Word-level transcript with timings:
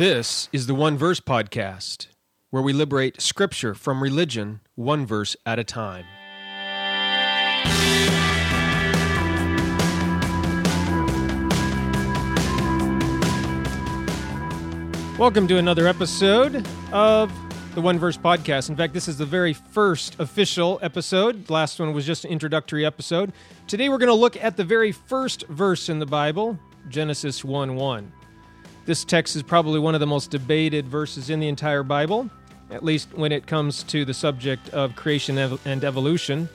This 0.00 0.48
is 0.50 0.66
the 0.66 0.74
One 0.74 0.96
Verse 0.96 1.20
Podcast, 1.20 2.06
where 2.48 2.62
we 2.62 2.72
liberate 2.72 3.20
Scripture 3.20 3.74
from 3.74 4.02
religion 4.02 4.60
one 4.74 5.04
verse 5.04 5.36
at 5.44 5.58
a 5.58 5.62
time. 5.62 6.06
Welcome 15.18 15.46
to 15.48 15.58
another 15.58 15.86
episode 15.86 16.66
of 16.92 17.30
the 17.74 17.82
One 17.82 17.98
Verse 17.98 18.16
Podcast. 18.16 18.70
In 18.70 18.76
fact, 18.76 18.94
this 18.94 19.06
is 19.06 19.18
the 19.18 19.26
very 19.26 19.52
first 19.52 20.18
official 20.18 20.78
episode. 20.80 21.44
The 21.44 21.52
last 21.52 21.78
one 21.78 21.92
was 21.92 22.06
just 22.06 22.24
an 22.24 22.30
introductory 22.30 22.86
episode. 22.86 23.34
Today 23.66 23.90
we're 23.90 23.98
going 23.98 24.06
to 24.06 24.14
look 24.14 24.42
at 24.42 24.56
the 24.56 24.64
very 24.64 24.92
first 24.92 25.46
verse 25.48 25.90
in 25.90 25.98
the 25.98 26.06
Bible, 26.06 26.58
Genesis 26.88 27.44
1 27.44 27.76
1. 27.76 28.12
This 28.90 29.04
text 29.04 29.36
is 29.36 29.44
probably 29.44 29.78
one 29.78 29.94
of 29.94 30.00
the 30.00 30.06
most 30.08 30.32
debated 30.32 30.88
verses 30.88 31.30
in 31.30 31.38
the 31.38 31.46
entire 31.46 31.84
Bible, 31.84 32.28
at 32.72 32.82
least 32.82 33.14
when 33.14 33.30
it 33.30 33.46
comes 33.46 33.84
to 33.84 34.04
the 34.04 34.12
subject 34.12 34.68
of 34.70 34.96
creation 34.96 35.38
and 35.38 35.84
evolution. 35.84 36.48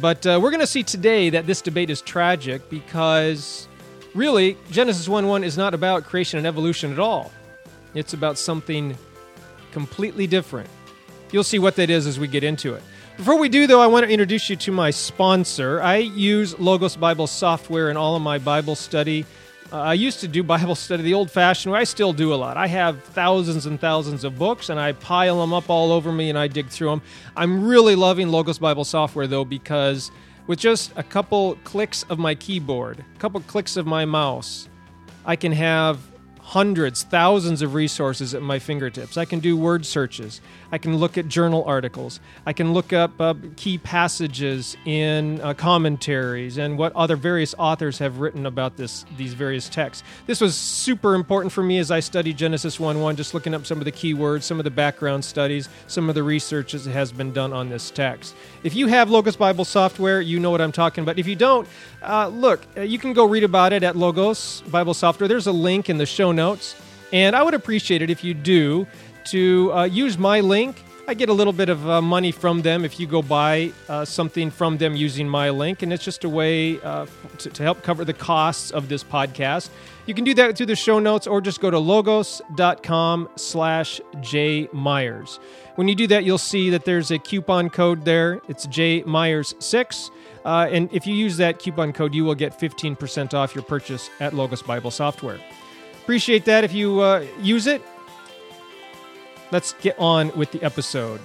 But 0.00 0.26
uh, 0.26 0.40
we're 0.42 0.50
going 0.50 0.58
to 0.58 0.66
see 0.66 0.82
today 0.82 1.30
that 1.30 1.46
this 1.46 1.62
debate 1.62 1.88
is 1.88 2.02
tragic 2.02 2.68
because 2.68 3.68
really, 4.12 4.56
Genesis 4.72 5.08
1 5.08 5.28
1 5.28 5.44
is 5.44 5.56
not 5.56 5.72
about 5.72 6.02
creation 6.02 6.36
and 6.36 6.48
evolution 6.48 6.90
at 6.90 6.98
all. 6.98 7.30
It's 7.94 8.12
about 8.12 8.38
something 8.38 8.98
completely 9.70 10.26
different. 10.26 10.68
You'll 11.30 11.44
see 11.44 11.60
what 11.60 11.76
that 11.76 11.90
is 11.90 12.08
as 12.08 12.18
we 12.18 12.26
get 12.26 12.42
into 12.42 12.74
it. 12.74 12.82
Before 13.16 13.38
we 13.38 13.48
do, 13.48 13.68
though, 13.68 13.80
I 13.80 13.86
want 13.86 14.04
to 14.04 14.10
introduce 14.10 14.50
you 14.50 14.56
to 14.56 14.72
my 14.72 14.90
sponsor. 14.90 15.80
I 15.80 15.98
use 15.98 16.58
Logos 16.58 16.96
Bible 16.96 17.28
software 17.28 17.88
in 17.88 17.96
all 17.96 18.16
of 18.16 18.22
my 18.22 18.38
Bible 18.38 18.74
study. 18.74 19.26
Uh, 19.72 19.76
I 19.78 19.94
used 19.94 20.20
to 20.20 20.28
do 20.28 20.42
Bible 20.42 20.74
study 20.74 21.02
the 21.02 21.14
old 21.14 21.30
fashioned 21.30 21.72
way. 21.72 21.80
I 21.80 21.84
still 21.84 22.12
do 22.12 22.34
a 22.34 22.36
lot. 22.36 22.58
I 22.58 22.66
have 22.66 23.02
thousands 23.04 23.64
and 23.64 23.80
thousands 23.80 24.22
of 24.22 24.38
books 24.38 24.68
and 24.68 24.78
I 24.78 24.92
pile 24.92 25.40
them 25.40 25.54
up 25.54 25.70
all 25.70 25.92
over 25.92 26.12
me 26.12 26.28
and 26.28 26.38
I 26.38 26.46
dig 26.46 26.68
through 26.68 26.90
them. 26.90 27.02
I'm 27.34 27.64
really 27.64 27.94
loving 27.94 28.28
Logos 28.28 28.58
Bible 28.58 28.84
software, 28.84 29.26
though, 29.26 29.46
because 29.46 30.10
with 30.46 30.58
just 30.58 30.92
a 30.96 31.02
couple 31.02 31.56
clicks 31.64 32.02
of 32.10 32.18
my 32.18 32.34
keyboard, 32.34 33.02
a 33.16 33.18
couple 33.18 33.40
clicks 33.40 33.78
of 33.78 33.86
my 33.86 34.04
mouse, 34.04 34.68
I 35.24 35.36
can 35.36 35.52
have 35.52 36.00
hundreds, 36.42 37.04
thousands 37.04 37.62
of 37.62 37.72
resources 37.72 38.34
at 38.34 38.42
my 38.42 38.58
fingertips. 38.58 39.16
I 39.16 39.24
can 39.24 39.38
do 39.38 39.56
word 39.56 39.86
searches. 39.86 40.40
I 40.72 40.78
can 40.78 40.96
look 40.96 41.16
at 41.16 41.28
journal 41.28 41.64
articles. 41.66 42.18
I 42.44 42.52
can 42.52 42.72
look 42.72 42.92
up 42.92 43.18
uh, 43.20 43.34
key 43.56 43.78
passages 43.78 44.76
in 44.84 45.40
uh, 45.40 45.54
commentaries 45.54 46.58
and 46.58 46.76
what 46.76 46.94
other 46.96 47.14
various 47.14 47.54
authors 47.58 47.98
have 47.98 48.18
written 48.18 48.44
about 48.44 48.76
this 48.76 49.06
these 49.16 49.34
various 49.34 49.68
texts. 49.68 50.02
This 50.26 50.40
was 50.40 50.56
super 50.56 51.14
important 51.14 51.52
for 51.52 51.62
me 51.62 51.78
as 51.78 51.90
I 51.90 52.00
studied 52.00 52.36
Genesis 52.36 52.78
1-1, 52.78 53.16
just 53.16 53.34
looking 53.34 53.54
up 53.54 53.64
some 53.64 53.78
of 53.78 53.84
the 53.84 53.92
key 53.92 54.12
words, 54.12 54.44
some 54.44 54.58
of 54.58 54.64
the 54.64 54.70
background 54.70 55.24
studies, 55.24 55.68
some 55.86 56.08
of 56.08 56.14
the 56.14 56.22
research 56.22 56.72
that 56.72 56.86
has 56.86 57.12
been 57.12 57.32
done 57.32 57.52
on 57.52 57.68
this 57.68 57.90
text. 57.90 58.34
If 58.64 58.74
you 58.74 58.88
have 58.88 59.10
Logos 59.10 59.36
Bible 59.36 59.64
software, 59.64 60.20
you 60.20 60.40
know 60.40 60.50
what 60.50 60.60
I'm 60.60 60.72
talking 60.72 61.02
about. 61.02 61.18
If 61.18 61.26
you 61.26 61.36
don't, 61.36 61.68
uh, 62.02 62.28
look, 62.28 62.66
uh, 62.76 62.80
you 62.80 62.98
can 62.98 63.12
go 63.12 63.24
read 63.24 63.44
about 63.44 63.72
it 63.72 63.82
at 63.82 63.96
Logos 63.96 64.62
Bible 64.62 64.94
software. 64.94 65.28
There's 65.28 65.46
a 65.46 65.52
link 65.52 65.88
in 65.88 65.98
the 65.98 66.06
show 66.06 66.32
notes 66.32 66.41
notes. 66.46 66.66
And 67.12 67.36
I 67.36 67.42
would 67.42 67.54
appreciate 67.54 68.00
it 68.02 68.10
if 68.10 68.24
you 68.24 68.34
do 68.34 68.86
to 69.26 69.72
uh, 69.72 69.84
use 69.84 70.16
my 70.18 70.40
link. 70.40 70.82
I 71.08 71.14
get 71.14 71.28
a 71.28 71.32
little 71.32 71.52
bit 71.52 71.68
of 71.68 71.80
uh, 71.88 72.00
money 72.00 72.32
from 72.32 72.62
them 72.62 72.84
if 72.84 73.00
you 73.00 73.06
go 73.06 73.22
buy 73.22 73.72
uh, 73.88 74.04
something 74.04 74.50
from 74.50 74.78
them 74.78 74.94
using 74.94 75.28
my 75.28 75.50
link, 75.50 75.82
and 75.82 75.92
it's 75.92 76.04
just 76.04 76.22
a 76.24 76.28
way 76.28 76.80
uh, 76.80 77.06
to, 77.38 77.50
to, 77.50 77.62
help 77.62 77.82
cover 77.82 78.04
the 78.04 78.14
costs 78.14 78.70
of 78.70 78.88
this 78.88 79.02
podcast. 79.02 79.68
You 80.06 80.14
can 80.14 80.24
do 80.24 80.32
that 80.34 80.56
through 80.56 80.66
the 80.66 80.76
show 80.76 81.00
notes, 81.00 81.26
or 81.26 81.40
just 81.40 81.60
go 81.60 81.70
to 81.70 81.78
logos.com 81.78 83.28
slash 83.36 84.00
jmyers. 84.18 85.38
When 85.74 85.88
you 85.88 85.96
do 85.96 86.06
that, 86.06 86.24
you'll 86.24 86.38
see 86.38 86.70
that 86.70 86.84
there's 86.84 87.10
a 87.10 87.18
coupon 87.18 87.68
code 87.68 88.04
there. 88.04 88.40
It's 88.48 88.66
jmyers6. 88.66 90.10
Uh, 90.44 90.68
and 90.70 90.92
if 90.92 91.06
you 91.06 91.14
use 91.14 91.36
that 91.38 91.58
coupon 91.58 91.92
code, 91.92 92.14
you 92.14 92.24
will 92.24 92.34
get 92.34 92.58
15% 92.58 93.34
off 93.34 93.54
your 93.54 93.64
purchase 93.64 94.08
at 94.20 94.34
Logos 94.34 94.62
Bible 94.62 94.90
Software. 94.90 95.40
Appreciate 96.02 96.44
that 96.46 96.64
if 96.64 96.72
you 96.72 97.00
uh, 97.00 97.24
use 97.40 97.66
it. 97.66 97.80
Let's 99.52 99.74
get 99.74 99.98
on 99.98 100.36
with 100.36 100.50
the 100.50 100.62
episode. 100.62 101.20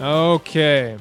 Okay. 0.00 0.98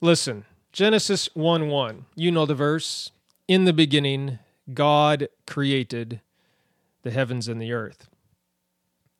Listen, 0.00 0.44
Genesis 0.72 1.28
1 1.34 1.68
1. 1.68 2.06
You 2.14 2.30
know 2.30 2.46
the 2.46 2.54
verse. 2.54 3.10
In 3.48 3.64
the 3.64 3.72
beginning, 3.72 4.38
God 4.72 5.28
created 5.46 6.20
the 7.02 7.10
heavens 7.10 7.48
and 7.48 7.60
the 7.60 7.72
earth. 7.72 8.08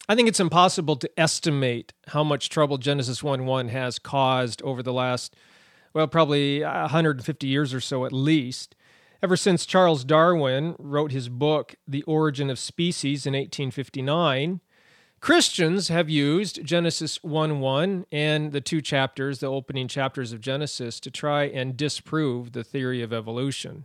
I 0.09 0.17
think 0.17 0.29
it's 0.29 0.41
impossible 0.41 0.97
to 0.97 1.11
estimate 1.19 1.93
how 2.09 2.25
much 2.25 2.49
trouble 2.49 2.77
Genesis 2.77 3.23
1 3.23 3.47
1 3.47 3.69
has 3.69 4.01
caused 4.01 4.61
over 4.63 4.83
the 4.83 4.93
last, 4.93 5.37
well, 5.95 6.09
probably 6.09 6.63
150 6.63 7.47
years 7.47 7.73
or 7.73 7.81
so 7.81 8.05
at 8.05 8.13
least. 8.13 8.75
Ever 9.23 9.37
since 9.37 9.65
Charles 9.65 10.05
Darwin 10.05 10.75
wrote 10.81 11.13
his 11.13 11.29
book, 11.29 11.77
The 11.87 12.03
Origin 12.03 12.51
of 12.51 12.59
Species, 12.59 13.25
in 13.27 13.35
1859, 13.35 14.61
Christians 15.21 15.87
have 15.87 16.11
used 16.11 16.65
Genesis 16.65 17.23
1 17.23 17.61
1 17.61 18.07
and 18.11 18.51
the 18.51 18.61
two 18.61 18.81
chapters, 18.81 19.39
the 19.39 19.47
opening 19.47 19.87
chapters 19.87 20.33
of 20.33 20.41
Genesis, 20.41 20.99
to 20.99 21.13
try 21.13 21.45
and 21.45 21.77
disprove 21.77 22.51
the 22.51 22.65
theory 22.65 23.03
of 23.03 23.13
evolution 23.13 23.85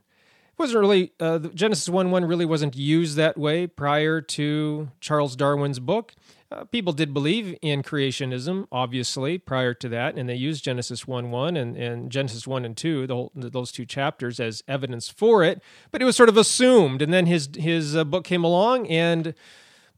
wasn't 0.57 0.79
really 0.79 1.12
uh, 1.19 1.40
Genesis 1.40 1.90
one 1.90 2.12
one 2.12 2.25
really 2.25 2.45
wasn't 2.45 2.75
used 2.75 3.16
that 3.18 3.38
way 3.38 3.68
prior 3.68 4.22
to 4.22 4.90
Charles 5.00 5.35
Darwin's 5.35 5.79
book. 5.79 6.13
Uh, 6.50 6.63
people 6.63 6.94
did 6.94 7.13
believe 7.13 7.57
in 7.62 7.84
creationism, 7.84 8.67
obviously, 8.72 9.38
prior 9.38 9.73
to 9.73 9.90
that, 9.90 10.16
and 10.16 10.29
they 10.29 10.35
used 10.35 10.63
Genesis 10.63 11.06
1 11.06 11.29
1 11.29 11.57
and, 11.57 11.75
and 11.75 12.09
Genesis 12.09 12.47
1 12.47 12.63
and 12.63 12.78
2, 12.78 13.06
whole, 13.07 13.31
those 13.35 13.69
two 13.69 13.85
chapters, 13.85 14.40
as 14.40 14.63
evidence 14.66 15.09
for 15.09 15.44
it. 15.44 15.62
But 15.91 16.01
it 16.01 16.06
was 16.06 16.16
sort 16.16 16.29
of 16.29 16.38
assumed. 16.38 17.01
And 17.01 17.13
then 17.13 17.25
his, 17.25 17.50
his 17.57 17.97
uh, 17.97 18.06
book 18.06 18.23
came 18.23 18.46
along, 18.46 18.88
and 18.88 19.34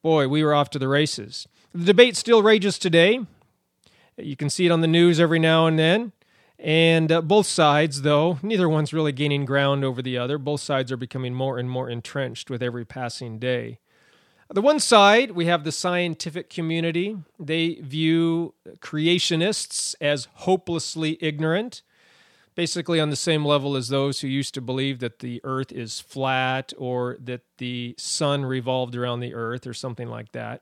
boy, 0.01 0.27
we 0.27 0.43
were 0.43 0.55
off 0.55 0.71
to 0.71 0.79
the 0.79 0.87
races. 0.87 1.47
The 1.71 1.85
debate 1.85 2.15
still 2.15 2.41
rages 2.41 2.79
today. 2.79 3.19
You 4.17 4.35
can 4.35 4.49
see 4.49 4.65
it 4.65 4.71
on 4.71 4.81
the 4.81 4.87
news 4.87 5.19
every 5.19 5.39
now 5.39 5.67
and 5.67 5.77
then. 5.77 6.13
And 6.61 7.09
uh, 7.09 7.21
both 7.21 7.47
sides, 7.47 8.01
though, 8.01 8.37
neither 8.43 8.67
one's 8.67 8.93
really 8.93 9.13
gaining 9.13 9.45
ground 9.45 9.85
over 9.85 10.01
the 10.01 10.17
other. 10.17 10.37
Both 10.37 10.59
sides 10.59 10.91
are 10.91 10.97
becoming 10.97 11.33
more 11.33 11.57
and 11.57 11.69
more 11.69 11.89
entrenched 11.89 12.49
with 12.49 12.61
every 12.61 12.85
passing 12.85 13.39
day. 13.39 13.79
The 14.51 14.61
one 14.61 14.79
side, 14.79 15.31
we 15.31 15.45
have 15.45 15.63
the 15.63 15.71
scientific 15.71 16.49
community. 16.49 17.15
They 17.39 17.75
view 17.75 18.55
creationists 18.79 19.95
as 20.01 20.27
hopelessly 20.33 21.17
ignorant, 21.21 21.83
basically 22.55 22.99
on 22.99 23.09
the 23.11 23.15
same 23.15 23.45
level 23.45 23.75
as 23.77 23.89
those 23.89 24.19
who 24.19 24.27
used 24.27 24.55
to 24.55 24.61
believe 24.61 24.99
that 24.99 25.19
the 25.19 25.39
earth 25.43 25.71
is 25.71 25.99
flat 25.99 26.73
or 26.77 27.15
that 27.21 27.41
the 27.59 27.93
sun 27.97 28.43
revolved 28.43 28.95
around 28.95 29.19
the 29.19 29.35
earth 29.35 29.67
or 29.67 29.73
something 29.73 30.09
like 30.09 30.31
that. 30.33 30.61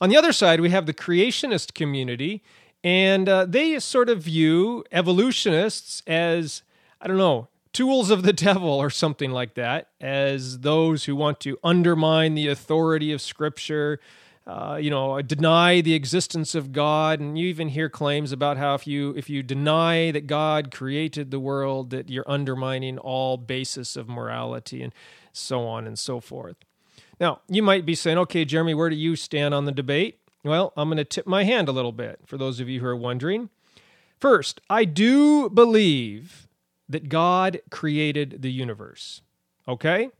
On 0.00 0.10
the 0.10 0.16
other 0.16 0.32
side, 0.32 0.60
we 0.60 0.70
have 0.70 0.86
the 0.86 0.92
creationist 0.92 1.72
community, 1.72 2.42
and 2.84 3.30
uh, 3.30 3.46
they 3.46 3.78
sort 3.80 4.10
of 4.10 4.22
view 4.22 4.84
evolutionists 4.92 6.02
as, 6.06 6.62
I 7.00 7.08
don't 7.08 7.16
know, 7.16 7.48
tools 7.72 8.10
of 8.10 8.22
the 8.22 8.32
devil 8.34 8.70
or 8.70 8.90
something 8.90 9.30
like 9.30 9.54
that, 9.54 9.88
as 10.00 10.60
those 10.60 11.06
who 11.06 11.16
want 11.16 11.40
to 11.40 11.58
undermine 11.64 12.34
the 12.34 12.48
authority 12.48 13.10
of 13.10 13.22
Scripture, 13.22 14.00
uh, 14.46 14.78
you 14.78 14.90
know, 14.90 15.22
deny 15.22 15.80
the 15.80 15.94
existence 15.94 16.54
of 16.54 16.72
God. 16.72 17.20
And 17.20 17.38
you 17.38 17.48
even 17.48 17.70
hear 17.70 17.88
claims 17.88 18.30
about 18.30 18.58
how 18.58 18.74
if 18.74 18.86
you 18.86 19.14
if 19.16 19.30
you 19.30 19.42
deny 19.42 20.10
that 20.10 20.26
God 20.26 20.70
created 20.70 21.30
the 21.30 21.40
world, 21.40 21.88
that 21.88 22.10
you're 22.10 22.28
undermining 22.28 22.98
all 22.98 23.38
basis 23.38 23.96
of 23.96 24.10
morality 24.10 24.82
and 24.82 24.92
so 25.32 25.66
on 25.66 25.86
and 25.86 25.98
so 25.98 26.20
forth. 26.20 26.56
Now, 27.18 27.40
you 27.48 27.62
might 27.62 27.86
be 27.86 27.94
saying, 27.94 28.18
okay, 28.18 28.44
Jeremy, 28.44 28.74
where 28.74 28.90
do 28.90 28.96
you 28.96 29.16
stand 29.16 29.54
on 29.54 29.64
the 29.64 29.72
debate? 29.72 30.18
Well, 30.44 30.74
I'm 30.76 30.88
going 30.88 30.98
to 30.98 31.04
tip 31.04 31.26
my 31.26 31.44
hand 31.44 31.68
a 31.68 31.72
little 31.72 31.92
bit 31.92 32.20
for 32.26 32.36
those 32.36 32.60
of 32.60 32.68
you 32.68 32.80
who 32.80 32.86
are 32.86 32.96
wondering. 32.96 33.48
First, 34.20 34.60
I 34.68 34.84
do 34.84 35.48
believe 35.48 36.48
that 36.88 37.08
God 37.08 37.60
created 37.70 38.42
the 38.42 38.52
universe. 38.52 39.22
Okay? 39.66 40.10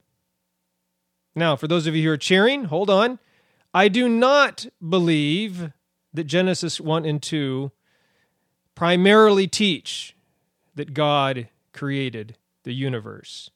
Now, 1.34 1.56
for 1.56 1.68
those 1.68 1.86
of 1.86 1.94
you 1.94 2.04
who 2.04 2.10
are 2.10 2.16
cheering, 2.16 2.64
hold 2.64 2.88
on. 2.88 3.18
I 3.74 3.88
do 3.88 4.08
not 4.08 4.66
believe 4.86 5.72
that 6.14 6.24
Genesis 6.24 6.80
1 6.80 7.04
and 7.04 7.22
2 7.22 7.70
primarily 8.74 9.46
teach 9.46 10.16
that 10.74 10.94
God 10.94 11.48
created 11.72 12.36
the 12.62 12.72
universe. 12.72 13.50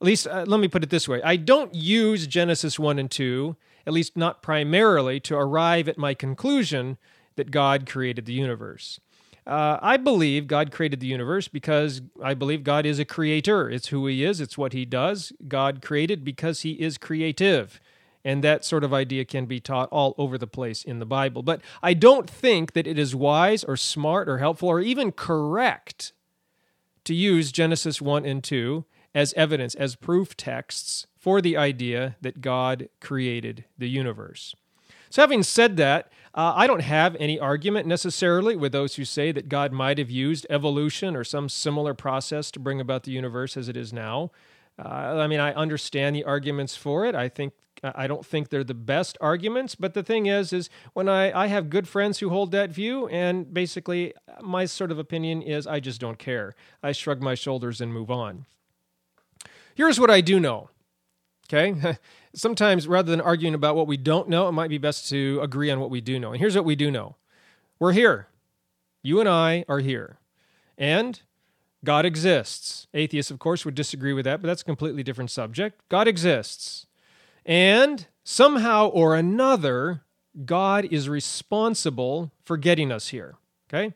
At 0.00 0.06
least, 0.06 0.26
uh, 0.26 0.44
let 0.46 0.60
me 0.60 0.68
put 0.68 0.82
it 0.82 0.90
this 0.90 1.08
way 1.08 1.22
I 1.22 1.36
don't 1.36 1.74
use 1.74 2.26
Genesis 2.26 2.78
1 2.78 2.98
and 2.98 3.10
2 3.10 3.56
at 3.86 3.92
least 3.92 4.16
not 4.16 4.42
primarily, 4.42 5.20
to 5.20 5.36
arrive 5.36 5.88
at 5.88 5.98
my 5.98 6.14
conclusion 6.14 6.98
that 7.36 7.50
God 7.50 7.88
created 7.88 8.26
the 8.26 8.32
universe. 8.32 9.00
Uh, 9.46 9.78
I 9.80 9.96
believe 9.96 10.46
God 10.46 10.70
created 10.70 11.00
the 11.00 11.06
universe 11.06 11.48
because 11.48 12.02
I 12.22 12.34
believe 12.34 12.62
God 12.62 12.86
is 12.86 12.98
a 12.98 13.04
creator. 13.04 13.70
It's 13.70 13.88
who 13.88 14.06
He 14.06 14.22
is, 14.24 14.40
it's 14.40 14.58
what 14.58 14.72
He 14.72 14.84
does. 14.84 15.32
God 15.48 15.82
created 15.82 16.24
because 16.24 16.60
He 16.60 16.72
is 16.72 16.98
creative. 16.98 17.80
And 18.22 18.44
that 18.44 18.64
sort 18.66 18.84
of 18.84 18.92
idea 18.92 19.24
can 19.24 19.46
be 19.46 19.60
taught 19.60 19.88
all 19.90 20.14
over 20.18 20.36
the 20.36 20.46
place 20.46 20.84
in 20.84 20.98
the 20.98 21.06
Bible. 21.06 21.42
But 21.42 21.62
I 21.82 21.94
don't 21.94 22.28
think 22.28 22.74
that 22.74 22.86
it 22.86 22.98
is 22.98 23.14
wise 23.14 23.64
or 23.64 23.76
smart 23.76 24.28
or 24.28 24.38
helpful 24.38 24.68
or 24.68 24.80
even 24.80 25.10
correct 25.10 26.12
to 27.04 27.14
use 27.14 27.50
Genesis 27.50 28.02
1 28.02 28.26
and 28.26 28.44
2 28.44 28.84
as 29.14 29.32
evidence, 29.34 29.74
as 29.74 29.96
proof 29.96 30.36
texts 30.36 31.06
for 31.20 31.40
the 31.42 31.56
idea 31.56 32.16
that 32.22 32.40
God 32.40 32.88
created 33.00 33.64
the 33.78 33.88
universe. 33.88 34.54
So, 35.10 35.22
having 35.22 35.42
said 35.42 35.76
that, 35.76 36.10
uh, 36.34 36.54
I 36.56 36.66
don't 36.66 36.80
have 36.80 37.16
any 37.20 37.38
argument 37.38 37.86
necessarily 37.86 38.56
with 38.56 38.72
those 38.72 38.94
who 38.94 39.04
say 39.04 39.30
that 39.32 39.48
God 39.48 39.72
might 39.72 39.98
have 39.98 40.10
used 40.10 40.46
evolution 40.48 41.14
or 41.14 41.24
some 41.24 41.48
similar 41.48 41.92
process 41.94 42.50
to 42.52 42.60
bring 42.60 42.80
about 42.80 43.02
the 43.02 43.10
universe 43.10 43.56
as 43.56 43.68
it 43.68 43.76
is 43.76 43.92
now. 43.92 44.30
Uh, 44.78 44.88
I 44.88 45.26
mean, 45.26 45.40
I 45.40 45.52
understand 45.52 46.16
the 46.16 46.24
arguments 46.24 46.74
for 46.74 47.04
it. 47.04 47.14
I 47.14 47.28
think 47.28 47.52
I 47.82 48.06
don't 48.06 48.24
think 48.24 48.48
they're 48.48 48.64
the 48.64 48.74
best 48.74 49.16
arguments, 49.20 49.74
but 49.74 49.94
the 49.94 50.02
thing 50.02 50.26
is, 50.26 50.52
is 50.52 50.68
when 50.92 51.08
I, 51.08 51.44
I 51.44 51.46
have 51.46 51.70
good 51.70 51.88
friends 51.88 52.18
who 52.18 52.28
hold 52.28 52.52
that 52.52 52.70
view, 52.70 53.08
and 53.08 53.52
basically 53.52 54.12
my 54.42 54.66
sort 54.66 54.90
of 54.90 54.98
opinion 54.98 55.40
is 55.40 55.66
I 55.66 55.80
just 55.80 56.00
don't 56.00 56.18
care. 56.18 56.54
I 56.82 56.92
shrug 56.92 57.22
my 57.22 57.34
shoulders 57.34 57.80
and 57.80 57.92
move 57.92 58.10
on. 58.10 58.44
Here's 59.74 59.98
what 59.98 60.10
I 60.10 60.20
do 60.20 60.38
know. 60.38 60.68
Okay. 61.52 61.98
Sometimes 62.34 62.86
rather 62.86 63.10
than 63.10 63.20
arguing 63.20 63.54
about 63.54 63.74
what 63.74 63.88
we 63.88 63.96
don't 63.96 64.28
know, 64.28 64.48
it 64.48 64.52
might 64.52 64.70
be 64.70 64.78
best 64.78 65.08
to 65.08 65.40
agree 65.42 65.70
on 65.70 65.80
what 65.80 65.90
we 65.90 66.00
do 66.00 66.18
know. 66.20 66.30
And 66.30 66.38
here's 66.38 66.54
what 66.54 66.64
we 66.64 66.76
do 66.76 66.90
know 66.90 67.16
we're 67.78 67.92
here. 67.92 68.28
You 69.02 69.20
and 69.20 69.28
I 69.28 69.64
are 69.68 69.80
here. 69.80 70.18
And 70.78 71.20
God 71.84 72.04
exists. 72.04 72.86
Atheists, 72.94 73.30
of 73.30 73.38
course, 73.38 73.64
would 73.64 73.74
disagree 73.74 74.12
with 74.12 74.26
that, 74.26 74.42
but 74.42 74.48
that's 74.48 74.62
a 74.62 74.66
completely 74.66 75.02
different 75.02 75.30
subject. 75.30 75.80
God 75.88 76.06
exists. 76.06 76.86
And 77.46 78.06
somehow 78.22 78.88
or 78.88 79.16
another, 79.16 80.02
God 80.44 80.84
is 80.84 81.08
responsible 81.08 82.30
for 82.44 82.56
getting 82.56 82.92
us 82.92 83.08
here. 83.08 83.36
Okay? 83.68 83.94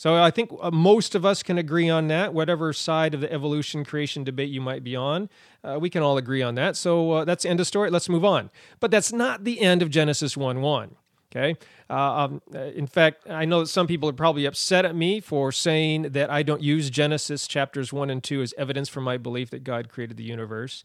So 0.00 0.16
I 0.16 0.30
think 0.30 0.50
uh, 0.62 0.70
most 0.70 1.14
of 1.14 1.26
us 1.26 1.42
can 1.42 1.58
agree 1.58 1.90
on 1.90 2.08
that, 2.08 2.32
whatever 2.32 2.72
side 2.72 3.12
of 3.12 3.20
the 3.20 3.30
evolution 3.30 3.84
creation 3.84 4.24
debate 4.24 4.48
you 4.48 4.62
might 4.62 4.82
be 4.82 4.96
on. 4.96 5.28
Uh, 5.62 5.76
we 5.78 5.90
can 5.90 6.02
all 6.02 6.16
agree 6.16 6.40
on 6.40 6.54
that. 6.54 6.78
So 6.78 7.10
uh, 7.10 7.24
that's 7.26 7.42
the 7.42 7.50
end 7.50 7.60
of 7.60 7.66
story. 7.66 7.90
Let's 7.90 8.08
move 8.08 8.24
on. 8.24 8.48
But 8.80 8.90
that's 8.90 9.12
not 9.12 9.44
the 9.44 9.60
end 9.60 9.82
of 9.82 9.90
Genesis 9.90 10.38
1 10.38 10.62
1. 10.62 10.96
Okay. 11.30 11.54
Uh, 11.90 11.94
um, 11.94 12.40
uh, 12.54 12.60
in 12.60 12.86
fact, 12.86 13.28
I 13.28 13.44
know 13.44 13.60
that 13.60 13.66
some 13.66 13.86
people 13.86 14.08
are 14.08 14.14
probably 14.14 14.46
upset 14.46 14.86
at 14.86 14.96
me 14.96 15.20
for 15.20 15.52
saying 15.52 16.12
that 16.12 16.30
I 16.30 16.44
don't 16.44 16.62
use 16.62 16.88
Genesis 16.88 17.46
chapters 17.46 17.92
1 17.92 18.08
and 18.08 18.24
2 18.24 18.40
as 18.40 18.54
evidence 18.56 18.88
for 18.88 19.02
my 19.02 19.18
belief 19.18 19.50
that 19.50 19.64
God 19.64 19.90
created 19.90 20.16
the 20.16 20.24
universe. 20.24 20.82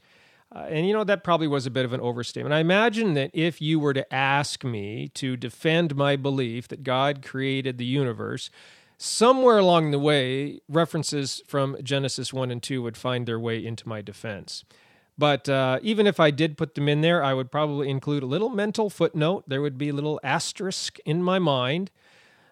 Uh, 0.53 0.67
and 0.69 0.85
you 0.85 0.91
know, 0.91 1.05
that 1.05 1.23
probably 1.23 1.47
was 1.47 1.65
a 1.65 1.71
bit 1.71 1.85
of 1.85 1.93
an 1.93 2.01
overstatement. 2.01 2.53
I 2.53 2.59
imagine 2.59 3.13
that 3.13 3.31
if 3.33 3.61
you 3.61 3.79
were 3.79 3.93
to 3.93 4.13
ask 4.13 4.65
me 4.65 5.07
to 5.13 5.37
defend 5.37 5.95
my 5.95 6.17
belief 6.17 6.67
that 6.67 6.83
God 6.83 7.25
created 7.25 7.77
the 7.77 7.85
universe, 7.85 8.49
somewhere 8.97 9.57
along 9.57 9.91
the 9.91 9.99
way, 9.99 10.59
references 10.69 11.41
from 11.47 11.77
Genesis 11.83 12.33
1 12.33 12.51
and 12.51 12.61
2 12.61 12.81
would 12.81 12.97
find 12.97 13.27
their 13.27 13.39
way 13.39 13.63
into 13.63 13.87
my 13.87 14.01
defense. 14.01 14.63
But 15.17 15.47
uh, 15.47 15.79
even 15.81 16.07
if 16.07 16.19
I 16.19 16.31
did 16.31 16.57
put 16.57 16.75
them 16.75 16.89
in 16.89 17.01
there, 17.01 17.23
I 17.23 17.33
would 17.33 17.51
probably 17.51 17.89
include 17.89 18.23
a 18.23 18.27
little 18.27 18.49
mental 18.49 18.89
footnote. 18.89 19.45
There 19.47 19.61
would 19.61 19.77
be 19.77 19.89
a 19.89 19.93
little 19.93 20.19
asterisk 20.23 20.99
in 21.05 21.23
my 21.23 21.39
mind 21.39 21.89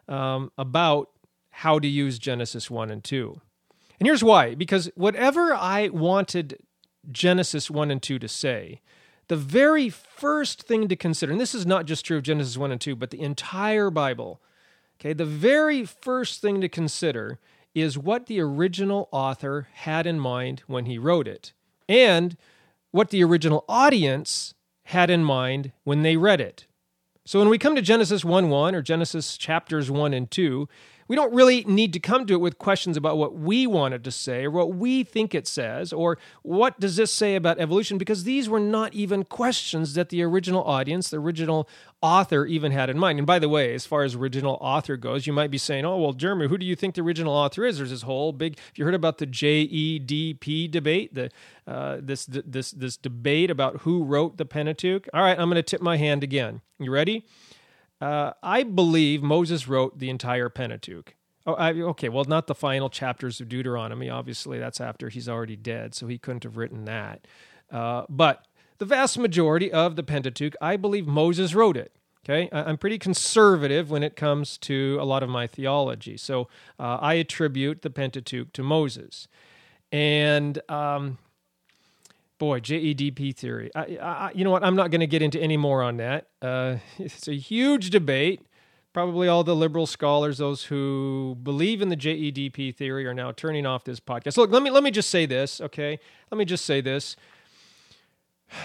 um, 0.07 0.51
about 0.57 1.09
how 1.49 1.79
to 1.79 1.87
use 1.87 2.17
Genesis 2.19 2.71
1 2.71 2.89
and 2.89 3.03
2. 3.03 3.39
And 3.99 4.07
here's 4.07 4.23
why 4.23 4.55
because 4.55 4.89
whatever 4.95 5.53
I 5.53 5.89
wanted 5.89 6.59
Genesis 7.11 7.69
1 7.69 7.91
and 7.91 8.01
2 8.01 8.19
to 8.19 8.27
say, 8.27 8.81
the 9.27 9.35
very 9.35 9.89
first 9.89 10.63
thing 10.63 10.87
to 10.87 10.95
consider, 10.95 11.31
and 11.31 11.39
this 11.39 11.55
is 11.55 11.65
not 11.65 11.85
just 11.85 12.05
true 12.05 12.17
of 12.17 12.23
Genesis 12.23 12.57
1 12.57 12.71
and 12.71 12.81
2, 12.81 12.95
but 12.95 13.11
the 13.11 13.21
entire 13.21 13.89
Bible, 13.89 14.41
Okay, 14.99 15.13
the 15.13 15.25
very 15.25 15.85
first 15.85 16.41
thing 16.41 16.61
to 16.61 16.69
consider 16.69 17.39
is 17.75 17.97
what 17.97 18.27
the 18.27 18.39
original 18.39 19.09
author 19.11 19.67
had 19.73 20.05
in 20.05 20.19
mind 20.19 20.63
when 20.67 20.85
he 20.85 20.97
wrote 20.97 21.27
it, 21.27 21.53
and 21.89 22.37
what 22.91 23.09
the 23.09 23.23
original 23.23 23.65
audience 23.67 24.53
had 24.85 25.09
in 25.09 25.23
mind 25.23 25.71
when 25.83 26.03
they 26.03 26.17
read 26.17 26.39
it. 26.39 26.67
So 27.25 27.39
when 27.39 27.49
we 27.49 27.57
come 27.57 27.75
to 27.75 27.81
Genesis 27.81 28.25
1 28.25 28.49
1 28.49 28.75
or 28.75 28.81
Genesis 28.81 29.37
chapters 29.37 29.89
1 29.89 30.13
and 30.13 30.29
2, 30.29 30.67
we 31.07 31.15
don't 31.15 31.33
really 31.33 31.63
need 31.65 31.93
to 31.93 31.99
come 31.99 32.25
to 32.25 32.33
it 32.33 32.41
with 32.41 32.57
questions 32.57 32.97
about 32.97 33.17
what 33.17 33.35
we 33.35 33.67
wanted 33.67 34.03
to 34.03 34.11
say 34.11 34.45
or 34.45 34.51
what 34.51 34.75
we 34.75 35.03
think 35.03 35.33
it 35.35 35.47
says 35.47 35.93
or 35.93 36.17
what 36.41 36.79
does 36.79 36.95
this 36.95 37.11
say 37.11 37.35
about 37.35 37.59
evolution 37.59 37.97
because 37.97 38.23
these 38.23 38.49
were 38.49 38.59
not 38.59 38.93
even 38.93 39.23
questions 39.23 39.93
that 39.93 40.09
the 40.09 40.23
original 40.23 40.63
audience, 40.63 41.09
the 41.09 41.17
original 41.17 41.67
author 42.01 42.45
even 42.45 42.71
had 42.71 42.89
in 42.89 42.99
mind. 42.99 43.17
And 43.17 43.25
by 43.25 43.39
the 43.39 43.47
way, 43.49 43.73
as 43.73 43.85
far 43.85 44.03
as 44.03 44.13
original 44.13 44.57
author 44.59 44.97
goes, 44.97 45.25
you 45.25 45.33
might 45.33 45.49
be 45.49 45.57
saying, 45.57 45.85
"Oh, 45.85 45.97
well, 45.97 46.13
Jeremy, 46.13 46.47
who 46.47 46.57
do 46.57 46.65
you 46.65 46.75
think 46.75 46.95
the 46.95 47.01
original 47.01 47.33
author 47.33 47.65
is?" 47.65 47.77
There's 47.77 47.89
this 47.89 48.01
whole 48.01 48.33
big. 48.33 48.57
If 48.71 48.77
you 48.77 48.85
heard 48.85 48.93
about 48.93 49.17
the 49.17 49.25
JEDP 49.25 50.69
debate, 50.69 51.15
the 51.15 51.31
uh, 51.65 51.97
this 52.01 52.25
this 52.25 52.71
this 52.71 52.97
debate 52.97 53.49
about 53.49 53.81
who 53.81 54.03
wrote 54.03 54.37
the 54.37 54.45
Pentateuch. 54.45 55.07
All 55.13 55.21
right, 55.21 55.39
I'm 55.39 55.49
going 55.49 55.55
to 55.55 55.63
tip 55.63 55.81
my 55.81 55.97
hand 55.97 56.23
again. 56.23 56.61
You 56.77 56.91
ready? 56.91 57.25
Uh, 58.03 58.33
I 58.43 58.63
believe 58.63 59.23
Moses 59.23 59.65
wrote 59.65 59.99
the 59.99 60.09
entire 60.09 60.49
Pentateuch. 60.49 61.15
Oh, 61.45 61.53
I, 61.53 61.71
okay. 61.71 62.09
Well, 62.09 62.25
not 62.25 62.47
the 62.47 62.55
final 62.55 62.89
chapters 62.89 63.39
of 63.39 63.47
Deuteronomy. 63.47 64.09
Obviously, 64.09 64.59
that's 64.59 64.81
after 64.81 65.07
he's 65.07 65.29
already 65.29 65.55
dead, 65.55 65.95
so 65.95 66.07
he 66.07 66.17
couldn't 66.17 66.43
have 66.43 66.57
written 66.57 66.83
that. 66.83 67.25
Uh, 67.71 68.03
but 68.09 68.45
the 68.77 68.85
vast 68.85 69.17
majority 69.17 69.71
of 69.71 69.95
the 69.95 70.03
Pentateuch, 70.03 70.53
I 70.61 70.75
believe 70.75 71.07
Moses 71.07 71.55
wrote 71.55 71.77
it. 71.77 71.93
Okay, 72.25 72.49
I'm 72.51 72.77
pretty 72.77 72.97
conservative 72.97 73.89
when 73.89 74.03
it 74.03 74.17
comes 74.17 74.57
to 74.59 74.97
a 74.99 75.03
lot 75.03 75.23
of 75.23 75.29
my 75.29 75.45
theology, 75.45 76.15
so 76.15 76.47
uh, 76.79 76.97
I 77.01 77.15
attribute 77.15 77.83
the 77.83 77.89
Pentateuch 77.89 78.51
to 78.53 78.63
Moses. 78.63 79.27
And 79.91 80.61
um, 80.69 81.19
boy, 82.43 82.59
JEDP 82.59 83.33
theory. 83.37 83.71
I, 83.73 83.97
I, 84.01 84.31
you 84.35 84.43
know 84.43 84.51
what? 84.51 84.65
I'm 84.65 84.75
not 84.75 84.91
going 84.91 84.99
to 84.99 85.07
get 85.07 85.21
into 85.21 85.39
any 85.39 85.55
more 85.55 85.81
on 85.81 85.95
that. 85.95 86.27
Uh, 86.41 86.75
it's 86.99 87.29
a 87.29 87.35
huge 87.35 87.89
debate. 87.89 88.41
Probably 88.91 89.29
all 89.29 89.45
the 89.45 89.55
liberal 89.55 89.87
scholars, 89.87 90.39
those 90.39 90.65
who 90.65 91.37
believe 91.41 91.81
in 91.81 91.87
the 91.87 91.95
JEDP 91.95 92.75
theory, 92.75 93.07
are 93.07 93.13
now 93.13 93.31
turning 93.31 93.65
off 93.65 93.85
this 93.85 94.01
podcast. 94.01 94.35
Look, 94.35 94.51
let 94.51 94.61
me 94.61 94.71
let 94.71 94.83
me 94.83 94.91
just 94.91 95.09
say 95.09 95.25
this, 95.25 95.61
okay? 95.61 95.97
Let 96.31 96.37
me 96.37 96.43
just 96.43 96.65
say 96.65 96.81
this. 96.81 97.15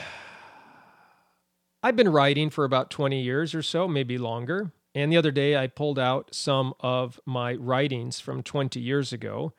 I've 1.83 1.95
been 1.95 2.11
writing 2.11 2.50
for 2.50 2.64
about 2.64 2.91
20 2.91 3.23
years 3.23 3.55
or 3.55 3.62
so, 3.62 3.87
maybe 3.87 4.19
longer. 4.19 4.73
And 4.93 5.12
the 5.12 5.17
other 5.17 5.31
day, 5.31 5.57
I 5.57 5.69
pulled 5.69 6.00
out 6.00 6.35
some 6.35 6.75
of 6.81 7.21
my 7.25 7.55
writings 7.55 8.19
from 8.19 8.43
20 8.43 8.81
years 8.81 9.12
ago, 9.12 9.52